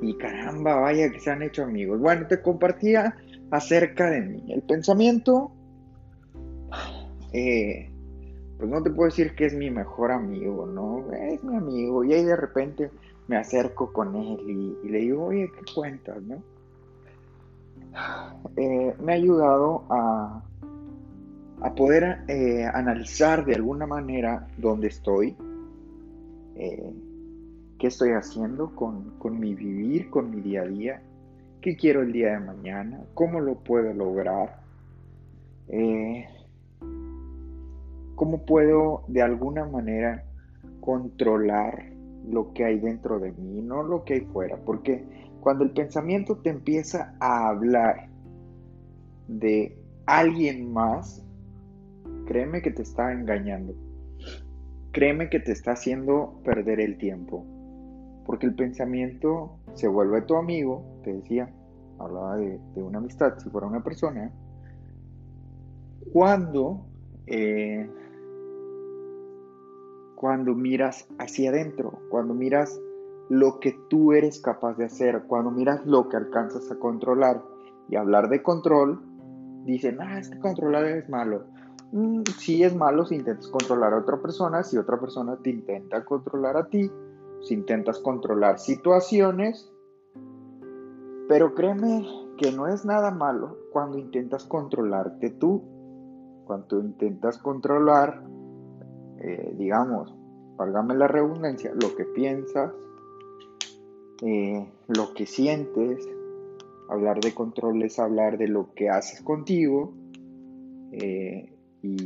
y 0.00 0.14
caramba, 0.16 0.76
vaya 0.76 1.10
que 1.10 1.20
se 1.20 1.30
han 1.30 1.42
hecho 1.42 1.64
amigos. 1.64 2.00
Bueno, 2.00 2.26
te 2.26 2.40
compartía 2.40 3.16
acerca 3.50 4.10
de 4.10 4.20
mí. 4.22 4.44
El 4.48 4.62
pensamiento, 4.62 5.52
eh, 7.32 7.90
pues 8.58 8.70
no 8.70 8.82
te 8.82 8.90
puedo 8.90 9.10
decir 9.10 9.34
que 9.34 9.46
es 9.46 9.54
mi 9.54 9.70
mejor 9.70 10.12
amigo, 10.12 10.66
¿no? 10.66 11.12
Es 11.12 11.42
mi 11.44 11.56
amigo. 11.56 12.04
Y 12.04 12.14
ahí 12.14 12.24
de 12.24 12.36
repente 12.36 12.90
me 13.28 13.36
acerco 13.36 13.92
con 13.92 14.16
él 14.16 14.76
y, 14.84 14.88
le 14.88 14.98
digo, 14.98 15.26
oye, 15.26 15.50
¿qué 15.54 15.72
cuentas, 15.74 16.22
no? 16.22 16.42
Eh, 18.56 18.94
me 19.02 19.12
ha 19.12 19.16
ayudado 19.16 19.84
a, 19.90 20.42
a 21.60 21.74
poder 21.74 22.24
eh, 22.28 22.64
analizar 22.64 23.44
de 23.44 23.54
alguna 23.54 23.86
manera 23.86 24.46
dónde 24.56 24.88
estoy 24.88 25.36
qué 27.80 27.86
estoy 27.86 28.10
haciendo 28.10 28.76
con, 28.76 29.40
mi 29.40 29.54
vivir, 29.54 30.10
con 30.10 30.30
mi 30.30 30.42
día 30.42 30.62
a 30.62 30.66
día, 30.66 31.02
qué 31.62 31.76
quiero 31.76 32.02
el 32.02 32.12
día 32.12 32.32
de 32.32 32.40
mañana, 32.40 33.00
cómo 33.14 33.40
lo 33.40 33.54
puedo 33.54 33.94
lograr, 33.94 34.60
eh, 35.68 36.26
cómo 38.16 38.44
puedo 38.44 39.04
de 39.08 39.22
alguna 39.22 39.64
manera 39.64 40.26
controlar 40.80 41.90
lo 42.28 42.52
que 42.52 42.66
hay 42.66 42.78
dentro 42.78 43.18
de 43.18 43.32
mí, 43.32 43.62
no 43.62 43.82
lo 43.82 44.04
que 44.04 44.14
hay 44.14 44.20
fuera, 44.20 44.58
porque 44.58 45.02
cuando 45.40 45.64
el 45.64 45.70
pensamiento 45.70 46.36
te 46.36 46.50
empieza 46.50 47.14
a 47.18 47.48
hablar 47.48 48.10
de 49.26 49.74
alguien 50.04 50.70
más, 50.70 51.24
créeme 52.26 52.60
que 52.60 52.72
te 52.72 52.82
está 52.82 53.10
engañando. 53.10 53.74
Créeme 54.92 55.30
que 55.30 55.38
te 55.40 55.52
está 55.52 55.72
haciendo 55.72 56.40
perder 56.44 56.80
el 56.80 56.98
tiempo. 56.98 57.46
Porque 58.30 58.46
el 58.46 58.54
pensamiento 58.54 59.58
se 59.74 59.88
vuelve 59.88 60.22
tu 60.22 60.36
amigo, 60.36 60.84
te 61.02 61.12
decía, 61.12 61.52
hablaba 61.98 62.36
de, 62.36 62.60
una 62.76 62.98
amistad, 62.98 63.36
si 63.38 63.50
fuera 63.50 63.66
una 63.66 63.82
persona, 63.82 64.30
cuando, 66.12 66.86
eh, 67.26 67.90
cuando 70.14 70.54
miras 70.54 71.08
hacia 71.18 71.50
adentro, 71.50 71.98
cuando 72.08 72.32
miras 72.32 72.80
lo 73.30 73.58
que 73.58 73.76
tú 73.88 74.12
eres 74.12 74.40
capaz 74.40 74.76
de 74.76 74.84
hacer, 74.84 75.24
cuando 75.26 75.50
miras 75.50 75.84
lo 75.84 76.08
que 76.08 76.16
alcanzas 76.16 76.70
a 76.70 76.76
controlar. 76.76 77.42
Y 77.88 77.96
hablar 77.96 78.28
de 78.28 78.44
control, 78.44 79.02
dicen, 79.64 80.00
ah, 80.00 80.20
es 80.20 80.30
que 80.30 80.38
controlar 80.38 80.84
es 80.84 81.08
malo. 81.08 81.46
Mm, 81.90 82.22
sí 82.38 82.62
es 82.62 82.76
malo 82.76 83.04
si 83.06 83.16
intentas 83.16 83.48
controlar 83.48 83.92
a 83.92 83.98
otra 83.98 84.22
persona, 84.22 84.62
si 84.62 84.78
otra 84.78 85.00
persona 85.00 85.36
te 85.42 85.50
intenta 85.50 86.04
controlar 86.04 86.56
a 86.56 86.68
ti, 86.68 86.88
si 87.42 87.54
intentas 87.54 87.98
controlar 87.98 88.58
situaciones, 88.58 89.72
pero 91.28 91.54
créeme 91.54 92.06
que 92.38 92.52
no 92.52 92.66
es 92.66 92.84
nada 92.84 93.10
malo 93.10 93.56
cuando 93.72 93.98
intentas 93.98 94.44
controlarte 94.44 95.30
tú, 95.30 95.62
cuando 96.44 96.80
intentas 96.80 97.38
controlar, 97.38 98.24
eh, 99.20 99.54
digamos, 99.56 100.14
válgame 100.56 100.94
la 100.94 101.06
redundancia, 101.06 101.72
lo 101.72 101.94
que 101.94 102.04
piensas, 102.04 102.72
eh, 104.22 104.66
lo 104.88 105.14
que 105.14 105.26
sientes. 105.26 106.08
Hablar 106.88 107.20
de 107.20 107.32
control 107.32 107.82
es 107.82 107.98
hablar 107.98 108.36
de 108.36 108.48
lo 108.48 108.74
que 108.74 108.90
haces 108.90 109.22
contigo. 109.22 109.92
Eh, 110.92 111.56
y 111.82 111.96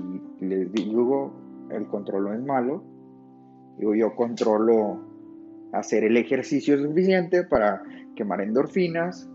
les 0.40 0.70
digo, 0.72 1.32
el 1.70 1.86
control 1.86 2.24
no 2.24 2.34
es 2.34 2.44
malo. 2.44 2.82
Digo, 3.78 3.94
yo 3.94 4.14
controlo 4.14 5.13
hacer 5.74 6.04
el 6.04 6.16
ejercicio 6.16 6.78
suficiente 6.78 7.44
para 7.44 7.82
quemar 8.14 8.40
endorfinas, 8.40 9.28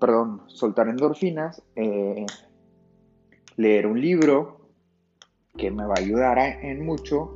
perdón, 0.00 0.42
soltar 0.46 0.88
endorfinas, 0.88 1.62
eh, 1.76 2.26
leer 3.56 3.86
un 3.86 4.00
libro 4.00 4.68
que 5.56 5.70
me 5.70 5.84
va 5.84 5.94
a 5.96 6.00
ayudar 6.00 6.38
en 6.38 6.84
mucho, 6.84 7.30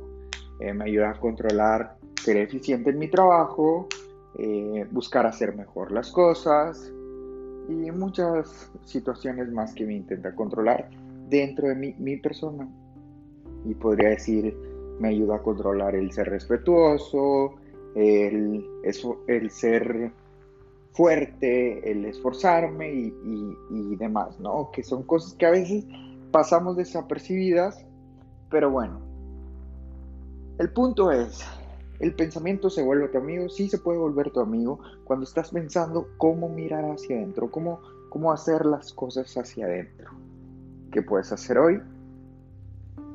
eh, 0.59 0.73
me 0.73 0.85
ayuda 0.85 1.11
a 1.11 1.19
controlar, 1.19 1.97
ser 2.21 2.37
eficiente 2.37 2.89
en 2.89 2.99
mi 2.99 3.07
trabajo, 3.09 3.87
eh, 4.39 4.85
buscar 4.91 5.25
hacer 5.25 5.55
mejor 5.55 5.91
las 5.91 6.11
cosas 6.11 6.91
y 7.69 7.91
muchas 7.91 8.71
situaciones 8.83 9.51
más 9.51 9.73
que 9.73 9.85
me 9.85 9.95
intenta 9.95 10.33
controlar 10.35 10.89
dentro 11.29 11.67
de 11.67 11.75
mi, 11.75 11.93
mi 11.93 12.17
persona. 12.17 12.67
Y 13.65 13.73
podría 13.75 14.09
decir, 14.09 14.55
me 14.99 15.09
ayuda 15.09 15.35
a 15.37 15.41
controlar 15.41 15.95
el 15.95 16.11
ser 16.11 16.29
respetuoso, 16.29 17.55
el, 17.97 18.63
el 19.27 19.49
ser 19.49 20.11
fuerte, 20.93 21.91
el 21.91 22.05
esforzarme 22.05 22.91
y, 22.91 23.95
demás, 23.95 24.39
¿no? 24.39 24.69
Que 24.71 24.83
son 24.83 25.03
cosas 25.03 25.33
que 25.33 25.47
a 25.47 25.51
veces 25.51 25.85
pasamos 26.31 26.77
desapercibidas, 26.77 27.83
pero 28.49 28.69
bueno. 28.69 28.99
El 30.59 30.71
punto 30.71 31.11
es, 31.11 31.43
el 31.99 32.13
pensamiento 32.13 32.69
se 32.69 32.83
vuelve 32.83 33.07
tu 33.09 33.17
amigo, 33.17 33.49
sí 33.49 33.69
se 33.69 33.79
puede 33.79 33.97
volver 33.97 34.31
tu 34.31 34.39
amigo 34.39 34.79
cuando 35.03 35.23
estás 35.23 35.49
pensando 35.49 36.09
cómo 36.17 36.49
mirar 36.49 36.85
hacia 36.85 37.15
adentro, 37.15 37.49
cómo, 37.49 37.81
cómo 38.09 38.31
hacer 38.31 38.65
las 38.65 38.93
cosas 38.93 39.35
hacia 39.37 39.65
adentro. 39.65 40.11
¿Qué 40.91 41.01
puedes 41.01 41.31
hacer 41.31 41.57
hoy 41.57 41.81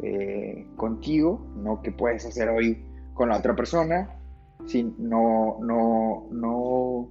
eh, 0.02 0.66
contigo? 0.76 1.46
No 1.56 1.82
qué 1.82 1.92
puedes 1.92 2.26
hacer 2.26 2.48
hoy 2.48 2.84
con 3.14 3.28
la 3.28 3.38
otra 3.38 3.54
persona, 3.54 4.21
si 4.66 4.84
no, 4.98 5.58
no, 5.60 6.26
no 6.30 7.08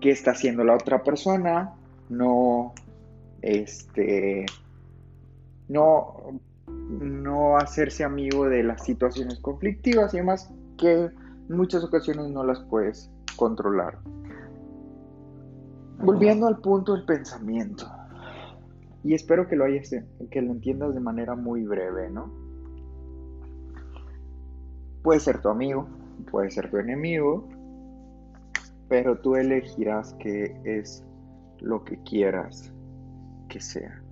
qué 0.00 0.10
está 0.10 0.32
haciendo 0.32 0.64
la 0.64 0.74
otra 0.74 1.02
persona, 1.02 1.74
no, 2.08 2.72
este, 3.42 4.46
no, 5.68 6.40
no 6.66 7.56
hacerse 7.56 8.04
amigo 8.04 8.48
de 8.48 8.62
las 8.62 8.84
situaciones 8.84 9.38
conflictivas 9.40 10.14
y 10.14 10.18
demás 10.18 10.50
que 10.76 11.04
en 11.04 11.56
muchas 11.56 11.84
ocasiones 11.84 12.30
no 12.30 12.44
las 12.44 12.60
puedes 12.60 13.10
controlar. 13.36 13.98
Volviendo 16.00 16.46
al 16.46 16.58
punto 16.58 16.94
del 16.94 17.04
pensamiento, 17.04 17.86
y 19.02 19.14
espero 19.14 19.48
que 19.48 19.56
lo 19.56 19.64
hayas, 19.64 19.90
que 20.30 20.42
lo 20.42 20.52
entiendas 20.52 20.94
de 20.94 21.00
manera 21.00 21.34
muy 21.34 21.64
breve, 21.64 22.10
¿no? 22.10 22.47
Puede 25.02 25.20
ser 25.20 25.40
tu 25.40 25.48
amigo, 25.48 25.88
puede 26.30 26.50
ser 26.50 26.70
tu 26.70 26.78
enemigo, 26.78 27.48
pero 28.88 29.18
tú 29.18 29.36
elegirás 29.36 30.14
qué 30.20 30.60
es 30.64 31.04
lo 31.60 31.84
que 31.84 31.98
quieras 32.02 32.72
que 33.48 33.60
sea. 33.60 34.02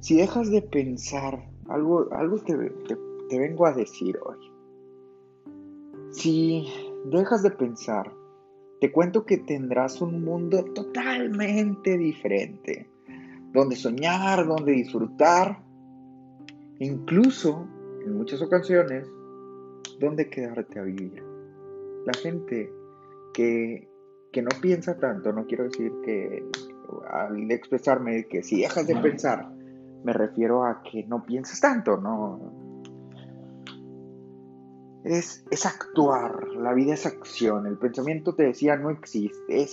Si 0.00 0.16
dejas 0.16 0.50
de 0.50 0.62
pensar, 0.62 1.48
algo, 1.68 2.08
algo 2.12 2.36
que 2.44 2.54
te 3.28 3.38
vengo 3.38 3.66
a 3.66 3.72
decir 3.72 4.18
hoy, 4.24 4.38
si 6.10 6.66
dejas 7.06 7.42
de 7.42 7.50
pensar, 7.50 8.12
te 8.80 8.92
cuento 8.92 9.24
que 9.26 9.38
tendrás 9.38 10.00
un 10.00 10.24
mundo 10.24 10.64
totalmente 10.72 11.98
diferente, 11.98 12.88
donde 13.52 13.76
soñar, 13.76 14.46
donde 14.46 14.72
disfrutar, 14.72 15.62
incluso 16.78 17.66
en 18.04 18.16
muchas 18.16 18.40
ocasiones, 18.40 19.08
donde 19.98 20.28
quedarte 20.28 20.78
a 20.78 20.82
vivir. 20.82 21.22
La 22.06 22.12
gente 22.14 22.72
que, 23.34 23.88
no 24.36 24.48
piensa 24.60 24.98
tanto, 24.98 25.32
no 25.32 25.46
quiero 25.46 25.64
decir 25.64 25.92
que 26.04 26.44
al 27.10 27.50
expresarme 27.50 28.26
que 28.28 28.42
si 28.42 28.62
dejas 28.62 28.86
de 28.86 28.96
pensar, 28.96 29.50
me 30.04 30.12
refiero 30.12 30.64
a 30.64 30.82
que 30.82 31.04
no 31.04 31.24
piensas 31.24 31.60
tanto, 31.60 31.96
no. 31.96 32.52
Es, 35.04 35.44
actuar, 35.64 36.48
la 36.54 36.72
vida 36.74 36.94
es 36.94 37.06
acción, 37.06 37.66
el 37.66 37.78
pensamiento 37.78 38.34
te 38.34 38.44
decía 38.44 38.76
no 38.76 38.90
existe, 38.90 39.66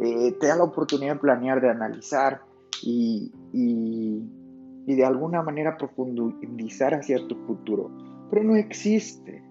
eh, 0.00 0.32
te 0.38 0.46
da 0.46 0.56
la 0.56 0.64
oportunidad 0.64 1.14
de 1.14 1.20
planear, 1.20 1.60
de 1.60 1.70
analizar 1.70 2.42
y, 2.82 3.32
y 3.52 4.94
de 4.94 5.04
alguna 5.04 5.42
manera 5.42 5.76
profundizar 5.76 6.94
hacia 6.94 7.26
tu 7.26 7.34
futuro, 7.46 7.90
pero 8.30 8.44
no 8.44 8.56
existe. 8.56 9.45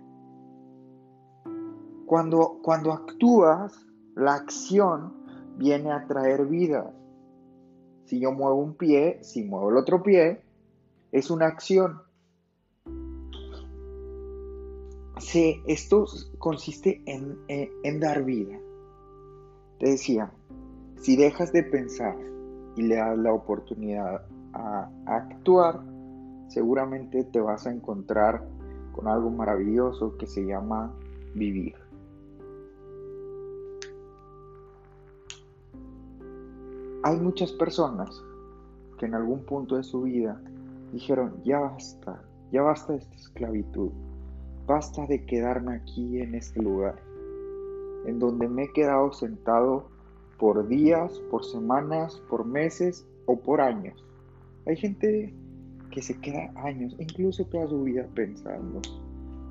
Cuando, 2.05 2.59
cuando 2.61 2.91
actúas, 2.91 3.85
la 4.15 4.35
acción 4.35 5.13
viene 5.57 5.91
a 5.91 6.05
traer 6.07 6.45
vida. 6.45 6.93
Si 8.05 8.19
yo 8.19 8.31
muevo 8.31 8.55
un 8.55 8.75
pie, 8.75 9.19
si 9.23 9.43
muevo 9.43 9.69
el 9.69 9.77
otro 9.77 10.03
pie, 10.03 10.43
es 11.11 11.31
una 11.31 11.47
acción. 11.47 12.01
Sí, 15.17 15.61
esto 15.65 16.05
consiste 16.37 17.01
en, 17.05 17.39
en 17.47 17.99
dar 17.99 18.23
vida. 18.23 18.59
Te 19.79 19.89
decía, 19.89 20.31
si 20.97 21.15
dejas 21.15 21.51
de 21.51 21.63
pensar 21.63 22.15
y 22.75 22.83
le 22.83 22.95
das 22.95 23.17
la 23.17 23.33
oportunidad 23.33 24.25
a 24.53 24.89
actuar, 25.05 25.81
seguramente 26.47 27.23
te 27.23 27.39
vas 27.39 27.65
a 27.65 27.71
encontrar 27.71 28.47
con 28.93 29.07
algo 29.07 29.29
maravilloso 29.29 30.15
que 30.17 30.27
se 30.27 30.45
llama 30.45 30.93
vivir. 31.33 31.84
Hay 37.05 37.19
muchas 37.19 37.51
personas 37.51 38.19
que 38.97 39.05
en 39.05 39.13
algún 39.13 39.45
punto 39.45 39.75
de 39.75 39.83
su 39.83 40.01
vida 40.01 40.41
dijeron, 40.91 41.35
ya 41.43 41.59
basta, 41.59 42.19
ya 42.51 42.63
basta 42.63 42.93
de 42.93 42.97
esta 42.97 43.15
esclavitud, 43.15 43.91
basta 44.65 45.05
de 45.05 45.23
quedarme 45.23 45.75
aquí 45.75 46.19
en 46.19 46.33
este 46.33 46.63
lugar, 46.63 46.95
en 48.07 48.17
donde 48.17 48.47
me 48.47 48.63
he 48.63 48.73
quedado 48.73 49.13
sentado 49.13 49.87
por 50.39 50.67
días, 50.67 51.19
por 51.29 51.45
semanas, 51.45 52.19
por 52.27 52.43
meses 52.43 53.05
o 53.27 53.39
por 53.39 53.61
años. 53.61 54.03
Hay 54.65 54.75
gente 54.75 55.31
que 55.91 56.01
se 56.01 56.19
queda 56.19 56.51
años, 56.55 56.95
incluso 56.97 57.45
toda 57.45 57.67
su 57.67 57.83
vida 57.83 58.07
pensando, 58.15 58.81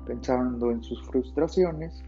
pensando 0.05 0.71
en 0.71 0.83
sus 0.83 1.01
frustraciones, 1.03 2.03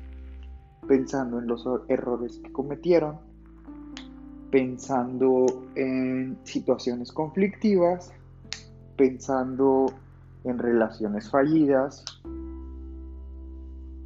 pensando 0.90 1.40
en 1.40 1.48
los 1.48 1.66
errores 1.88 2.38
que 2.44 2.52
cometieron, 2.52 3.27
pensando 4.52 5.46
en 5.76 6.38
situaciones 6.44 7.12
conflictivas, 7.12 8.12
pensando 8.96 9.88
en 10.44 10.58
relaciones 10.58 11.30
fallidas 11.30 12.04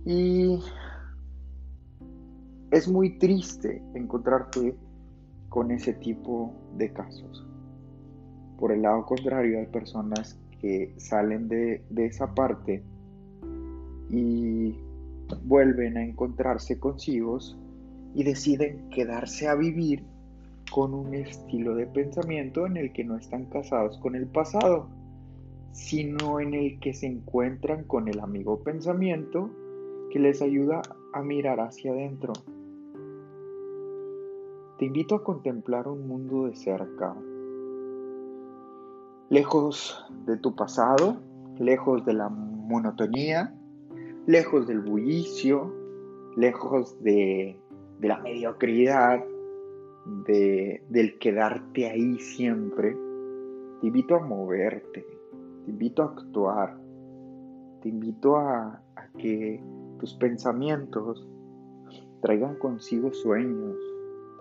y 0.05 0.59
es 2.71 2.87
muy 2.87 3.19
triste 3.19 3.83
encontrarte 3.93 4.75
con 5.49 5.71
ese 5.71 5.93
tipo 5.93 6.53
de 6.77 6.91
casos. 6.91 7.45
Por 8.57 8.71
el 8.71 8.81
lado 8.81 9.05
contrario, 9.05 9.59
hay 9.59 9.67
personas 9.67 10.39
que 10.59 10.93
salen 10.97 11.47
de, 11.49 11.83
esa 11.97 12.33
parte 12.33 12.83
y 14.09 14.77
vuelven 15.43 15.97
a 15.97 16.03
encontrarse 16.03 16.79
consigo 16.79 17.39
y 18.13 18.23
deciden 18.23 18.89
quedarse 18.89 19.47
a 19.47 19.55
vivir 19.55 20.05
con 20.71 20.93
un 20.93 21.13
estilo 21.13 21.75
de 21.75 21.85
pensamiento 21.85 22.65
en 22.65 22.77
el 22.77 22.93
que 22.93 23.03
no 23.03 23.17
están 23.17 23.45
casados 23.45 23.97
con 23.99 24.15
el 24.15 24.25
pasado, 24.25 24.87
sino 25.73 26.39
en 26.39 26.53
el 26.53 26.79
que 26.79 26.93
se 26.93 27.07
encuentran 27.07 27.83
con 27.83 28.07
el 28.07 28.19
amigo 28.19 28.63
pensamiento 28.63 29.49
que 30.09 30.19
les 30.19 30.41
ayuda 30.41 30.81
a 31.13 31.21
mirar 31.21 31.59
hacia 31.59 31.91
adentro. 31.91 32.33
Te 34.79 34.85
invito 34.85 35.15
a 35.15 35.23
contemplar 35.23 35.87
un 35.87 36.07
mundo 36.07 36.47
de 36.47 36.55
cerca, 36.55 37.15
lejos 39.29 40.05
de 40.25 40.37
tu 40.37 40.55
pasado, 40.55 41.21
lejos 41.59 42.05
de 42.05 42.13
la 42.13 42.29
monotonía, 42.29 43.53
lejos 44.25 44.67
del 44.67 44.79
bullicio, 44.79 45.73
lejos 46.35 47.01
de, 47.03 47.59
de 47.99 48.07
la 48.07 48.19
mediocridad, 48.19 49.23
de, 50.05 50.83
del 50.89 51.17
quedarte 51.19 51.89
ahí 51.89 52.19
siempre, 52.19 52.95
te 53.79 53.87
invito 53.87 54.15
a 54.15 54.19
moverte, 54.19 55.05
te 55.65 55.71
invito 55.71 56.03
a 56.03 56.05
actuar, 56.07 56.77
te 57.81 57.89
invito 57.89 58.37
a, 58.37 58.81
que 59.17 59.61
tus 59.99 60.13
pensamientos 60.15 61.27
traigan 62.21 62.55
consigo 62.57 63.11
sueños, 63.11 63.75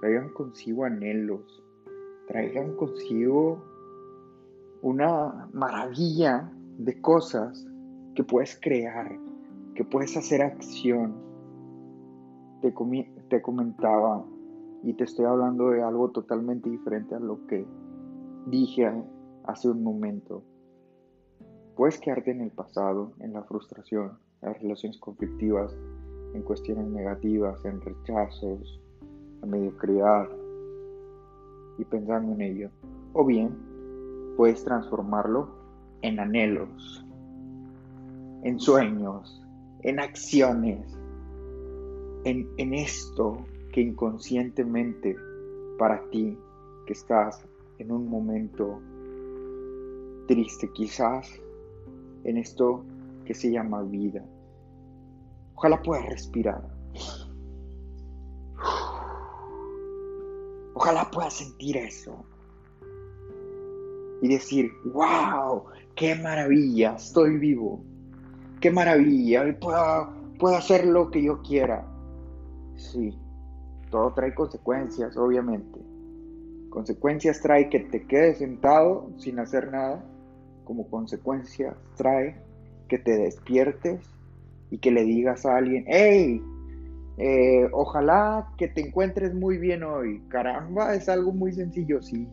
traigan 0.00 0.28
consigo 0.30 0.84
anhelos, 0.84 1.62
traigan 2.28 2.76
consigo 2.76 3.64
una 4.82 5.48
maravilla 5.52 6.50
de 6.78 7.00
cosas 7.00 7.66
que 8.14 8.22
puedes 8.22 8.58
crear, 8.60 9.18
que 9.74 9.84
puedes 9.84 10.16
hacer 10.16 10.42
acción. 10.42 11.14
Te, 12.62 12.72
te 13.28 13.42
comentaba 13.42 14.24
y 14.82 14.94
te 14.94 15.04
estoy 15.04 15.26
hablando 15.26 15.70
de 15.70 15.82
algo 15.82 16.10
totalmente 16.10 16.70
diferente 16.70 17.14
a 17.14 17.20
lo 17.20 17.46
que 17.46 17.66
dije 18.46 18.90
hace 19.44 19.68
un 19.68 19.82
momento. 19.82 20.42
Puedes 21.76 21.98
quedarte 21.98 22.30
en 22.30 22.40
el 22.40 22.50
pasado, 22.50 23.12
en 23.20 23.32
la 23.32 23.42
frustración, 23.42 24.18
en 24.42 24.48
las 24.48 24.62
relaciones 24.62 24.98
conflictivas, 24.98 25.76
en 26.34 26.42
cuestiones 26.42 26.86
negativas, 26.86 27.62
en 27.64 27.80
rechazos, 27.80 28.80
en 29.42 29.50
mediocridad 29.50 30.28
y 31.78 31.84
pensando 31.84 32.32
en 32.32 32.40
ello. 32.40 32.70
O 33.12 33.24
bien, 33.24 33.56
puedes 34.36 34.64
transformarlo 34.64 35.48
en 36.02 36.20
anhelos, 36.20 37.04
en 38.42 38.58
sueños, 38.58 39.42
en 39.82 40.00
acciones, 40.00 40.98
en, 42.24 42.48
en 42.58 42.74
esto 42.74 43.38
que 43.72 43.80
inconscientemente 43.80 45.16
para 45.78 46.02
ti, 46.10 46.36
que 46.86 46.92
estás 46.92 47.44
en 47.78 47.92
un 47.92 48.08
momento 48.08 48.80
triste 50.26 50.70
quizás, 50.72 51.28
en 52.24 52.36
esto 52.36 52.84
que 53.24 53.34
se 53.34 53.50
llama 53.50 53.82
vida. 53.82 54.24
Ojalá 55.54 55.82
puedas 55.82 56.06
respirar. 56.06 56.62
Ojalá 60.74 61.10
puedas 61.10 61.34
sentir 61.34 61.76
eso. 61.76 62.24
Y 64.22 64.28
decir, 64.28 64.70
wow, 64.92 65.64
qué 65.94 66.14
maravilla, 66.14 66.94
estoy 66.94 67.38
vivo. 67.38 67.82
Qué 68.60 68.70
maravilla, 68.70 69.58
puedo, 69.60 70.12
puedo 70.38 70.56
hacer 70.56 70.86
lo 70.86 71.10
que 71.10 71.22
yo 71.22 71.40
quiera. 71.42 71.86
Sí, 72.76 73.18
todo 73.90 74.12
trae 74.14 74.34
consecuencias, 74.34 75.16
obviamente. 75.16 75.80
Consecuencias 76.70 77.40
trae 77.40 77.68
que 77.68 77.80
te 77.80 78.06
quedes 78.06 78.38
sentado 78.38 79.10
sin 79.18 79.38
hacer 79.38 79.70
nada. 79.70 80.04
Como 80.64 80.88
consecuencias 80.88 81.76
trae 81.96 82.40
que 82.88 82.98
te 82.98 83.16
despiertes 83.16 84.00
y 84.70 84.78
que 84.78 84.90
le 84.90 85.04
digas 85.04 85.44
a 85.46 85.56
alguien, 85.56 85.84
hey, 85.88 86.40
eh, 87.18 87.68
ojalá 87.72 88.52
que 88.56 88.68
te 88.68 88.80
encuentres 88.80 89.34
muy 89.34 89.58
bien 89.58 89.82
hoy. 89.82 90.22
Caramba, 90.28 90.94
es 90.94 91.08
algo 91.08 91.32
muy 91.32 91.52
sencillo, 91.52 92.00
sí. 92.00 92.28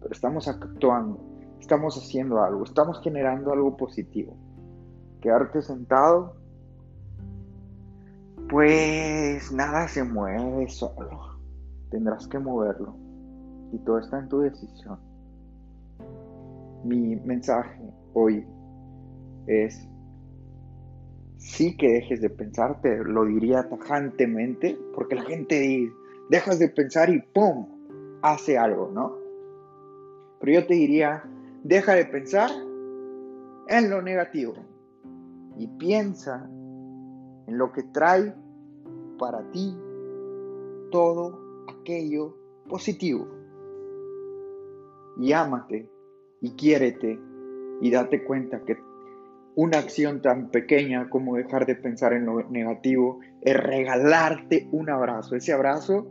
Pero 0.00 0.12
estamos 0.12 0.48
actuando, 0.48 1.20
estamos 1.60 1.96
haciendo 1.96 2.42
algo, 2.42 2.64
estamos 2.64 3.00
generando 3.02 3.52
algo 3.52 3.76
positivo. 3.76 4.36
Quedarte 5.20 5.62
sentado 5.62 6.36
pues 8.48 9.52
nada 9.52 9.88
se 9.88 10.02
mueve 10.02 10.68
solo. 10.68 11.38
Tendrás 11.90 12.26
que 12.28 12.38
moverlo. 12.38 12.96
Y 13.72 13.78
todo 13.78 13.98
está 13.98 14.18
en 14.18 14.28
tu 14.28 14.40
decisión. 14.40 14.98
Mi 16.84 17.16
mensaje 17.16 17.82
hoy 18.14 18.46
es, 19.46 19.86
sí 21.36 21.76
que 21.76 21.88
dejes 21.92 22.20
de 22.20 22.30
pensar, 22.30 22.80
te 22.80 23.04
lo 23.04 23.24
diría 23.24 23.68
tajantemente, 23.68 24.78
porque 24.94 25.16
la 25.16 25.22
gente 25.22 25.58
dice, 25.60 25.92
dejas 26.30 26.58
de 26.58 26.68
pensar 26.68 27.10
y 27.10 27.20
¡pum! 27.20 27.66
hace 28.22 28.56
algo, 28.56 28.90
¿no? 28.92 29.16
Pero 30.40 30.60
yo 30.60 30.66
te 30.66 30.74
diría, 30.74 31.24
deja 31.64 31.94
de 31.94 32.06
pensar 32.06 32.50
en 33.68 33.90
lo 33.90 34.00
negativo 34.00 34.54
y 35.56 35.66
piensa 35.66 36.48
en 37.48 37.58
lo 37.58 37.72
que 37.72 37.82
trae 37.82 38.34
para 39.18 39.50
ti 39.50 39.74
todo 40.90 41.64
aquello 41.66 42.36
positivo. 42.68 43.26
Y 45.16 45.32
ámate 45.32 45.90
y 46.40 46.50
quiérete 46.52 47.18
y 47.80 47.90
date 47.90 48.22
cuenta 48.24 48.62
que 48.64 48.76
una 49.56 49.78
acción 49.78 50.22
tan 50.22 50.50
pequeña 50.50 51.08
como 51.10 51.36
dejar 51.36 51.66
de 51.66 51.74
pensar 51.74 52.12
en 52.12 52.26
lo 52.26 52.48
negativo 52.48 53.18
es 53.40 53.56
regalarte 53.56 54.68
un 54.70 54.90
abrazo, 54.90 55.34
ese 55.34 55.52
abrazo 55.52 56.06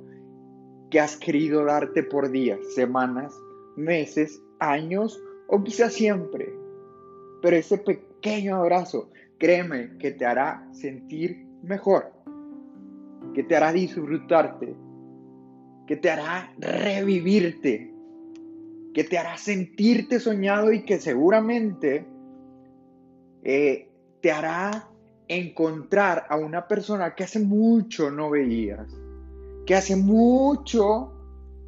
que 0.89 0.99
has 0.99 1.17
querido 1.17 1.63
darte 1.63 2.03
por 2.03 2.29
días, 2.31 2.59
semanas, 2.73 3.33
meses, 3.75 4.41
años 4.59 5.21
o 5.47 5.63
quizás 5.63 5.93
siempre. 5.93 6.53
Pero 7.41 7.55
ese 7.55 7.77
pequeño 7.77 8.55
abrazo 8.55 9.09
créeme 9.37 9.97
que 9.97 10.11
te 10.11 10.25
hará 10.25 10.67
sentir 10.71 11.47
mejor, 11.63 12.11
que 13.33 13.43
te 13.43 13.55
hará 13.55 13.71
disfrutarte, 13.71 14.75
que 15.85 15.95
te 15.95 16.09
hará 16.09 16.53
revivirte, 16.57 17.93
que 18.93 19.03
te 19.03 19.17
hará 19.17 19.37
sentirte 19.37 20.19
soñado 20.19 20.71
y 20.71 20.83
que 20.83 20.99
seguramente 20.99 22.05
eh, 23.43 23.89
te 24.21 24.31
hará 24.31 24.89
encontrar 25.27 26.25
a 26.29 26.37
una 26.37 26.67
persona 26.67 27.13
que 27.15 27.23
hace 27.23 27.39
mucho 27.39 28.09
no 28.09 28.29
veías, 28.29 28.87
que 29.65 29.75
hace 29.75 29.95
mucho 29.95 31.13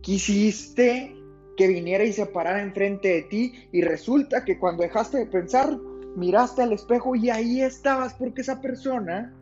quisiste 0.01 1.15
que 1.57 1.67
viniera 1.67 2.05
y 2.05 2.13
se 2.13 2.25
parara 2.25 2.61
enfrente 2.61 3.09
de 3.09 3.21
ti 3.23 3.53
y 3.73 3.81
resulta 3.81 4.45
que 4.45 4.57
cuando 4.57 4.83
dejaste 4.83 5.17
de 5.17 5.25
pensar 5.25 5.77
miraste 6.15 6.61
al 6.61 6.73
espejo 6.73 7.15
y 7.15 7.29
ahí 7.29 7.61
estabas 7.61 8.13
porque 8.13 8.41
esa 8.41 8.61
persona 8.61 9.33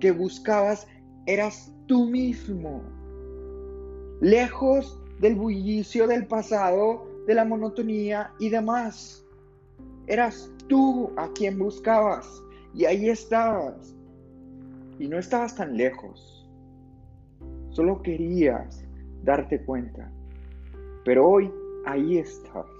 que 0.00 0.10
buscabas 0.10 0.86
eras 1.26 1.72
tú 1.86 2.06
mismo. 2.06 2.82
Lejos 4.20 5.00
del 5.20 5.36
bullicio 5.36 6.06
del 6.06 6.26
pasado, 6.26 7.06
de 7.26 7.34
la 7.34 7.44
monotonía 7.44 8.32
y 8.38 8.48
demás. 8.48 9.24
Eras 10.06 10.50
tú 10.68 11.10
a 11.16 11.28
quien 11.28 11.58
buscabas 11.58 12.42
y 12.74 12.84
ahí 12.84 13.08
estabas. 13.08 13.94
Y 14.98 15.08
no 15.08 15.18
estabas 15.18 15.54
tan 15.56 15.76
lejos. 15.76 16.48
Solo 17.70 18.02
querías 18.02 18.84
darte 19.22 19.64
cuenta. 19.64 20.10
Pero 21.04 21.28
hoy 21.28 21.50
ahí 21.86 22.18
estás. 22.18 22.73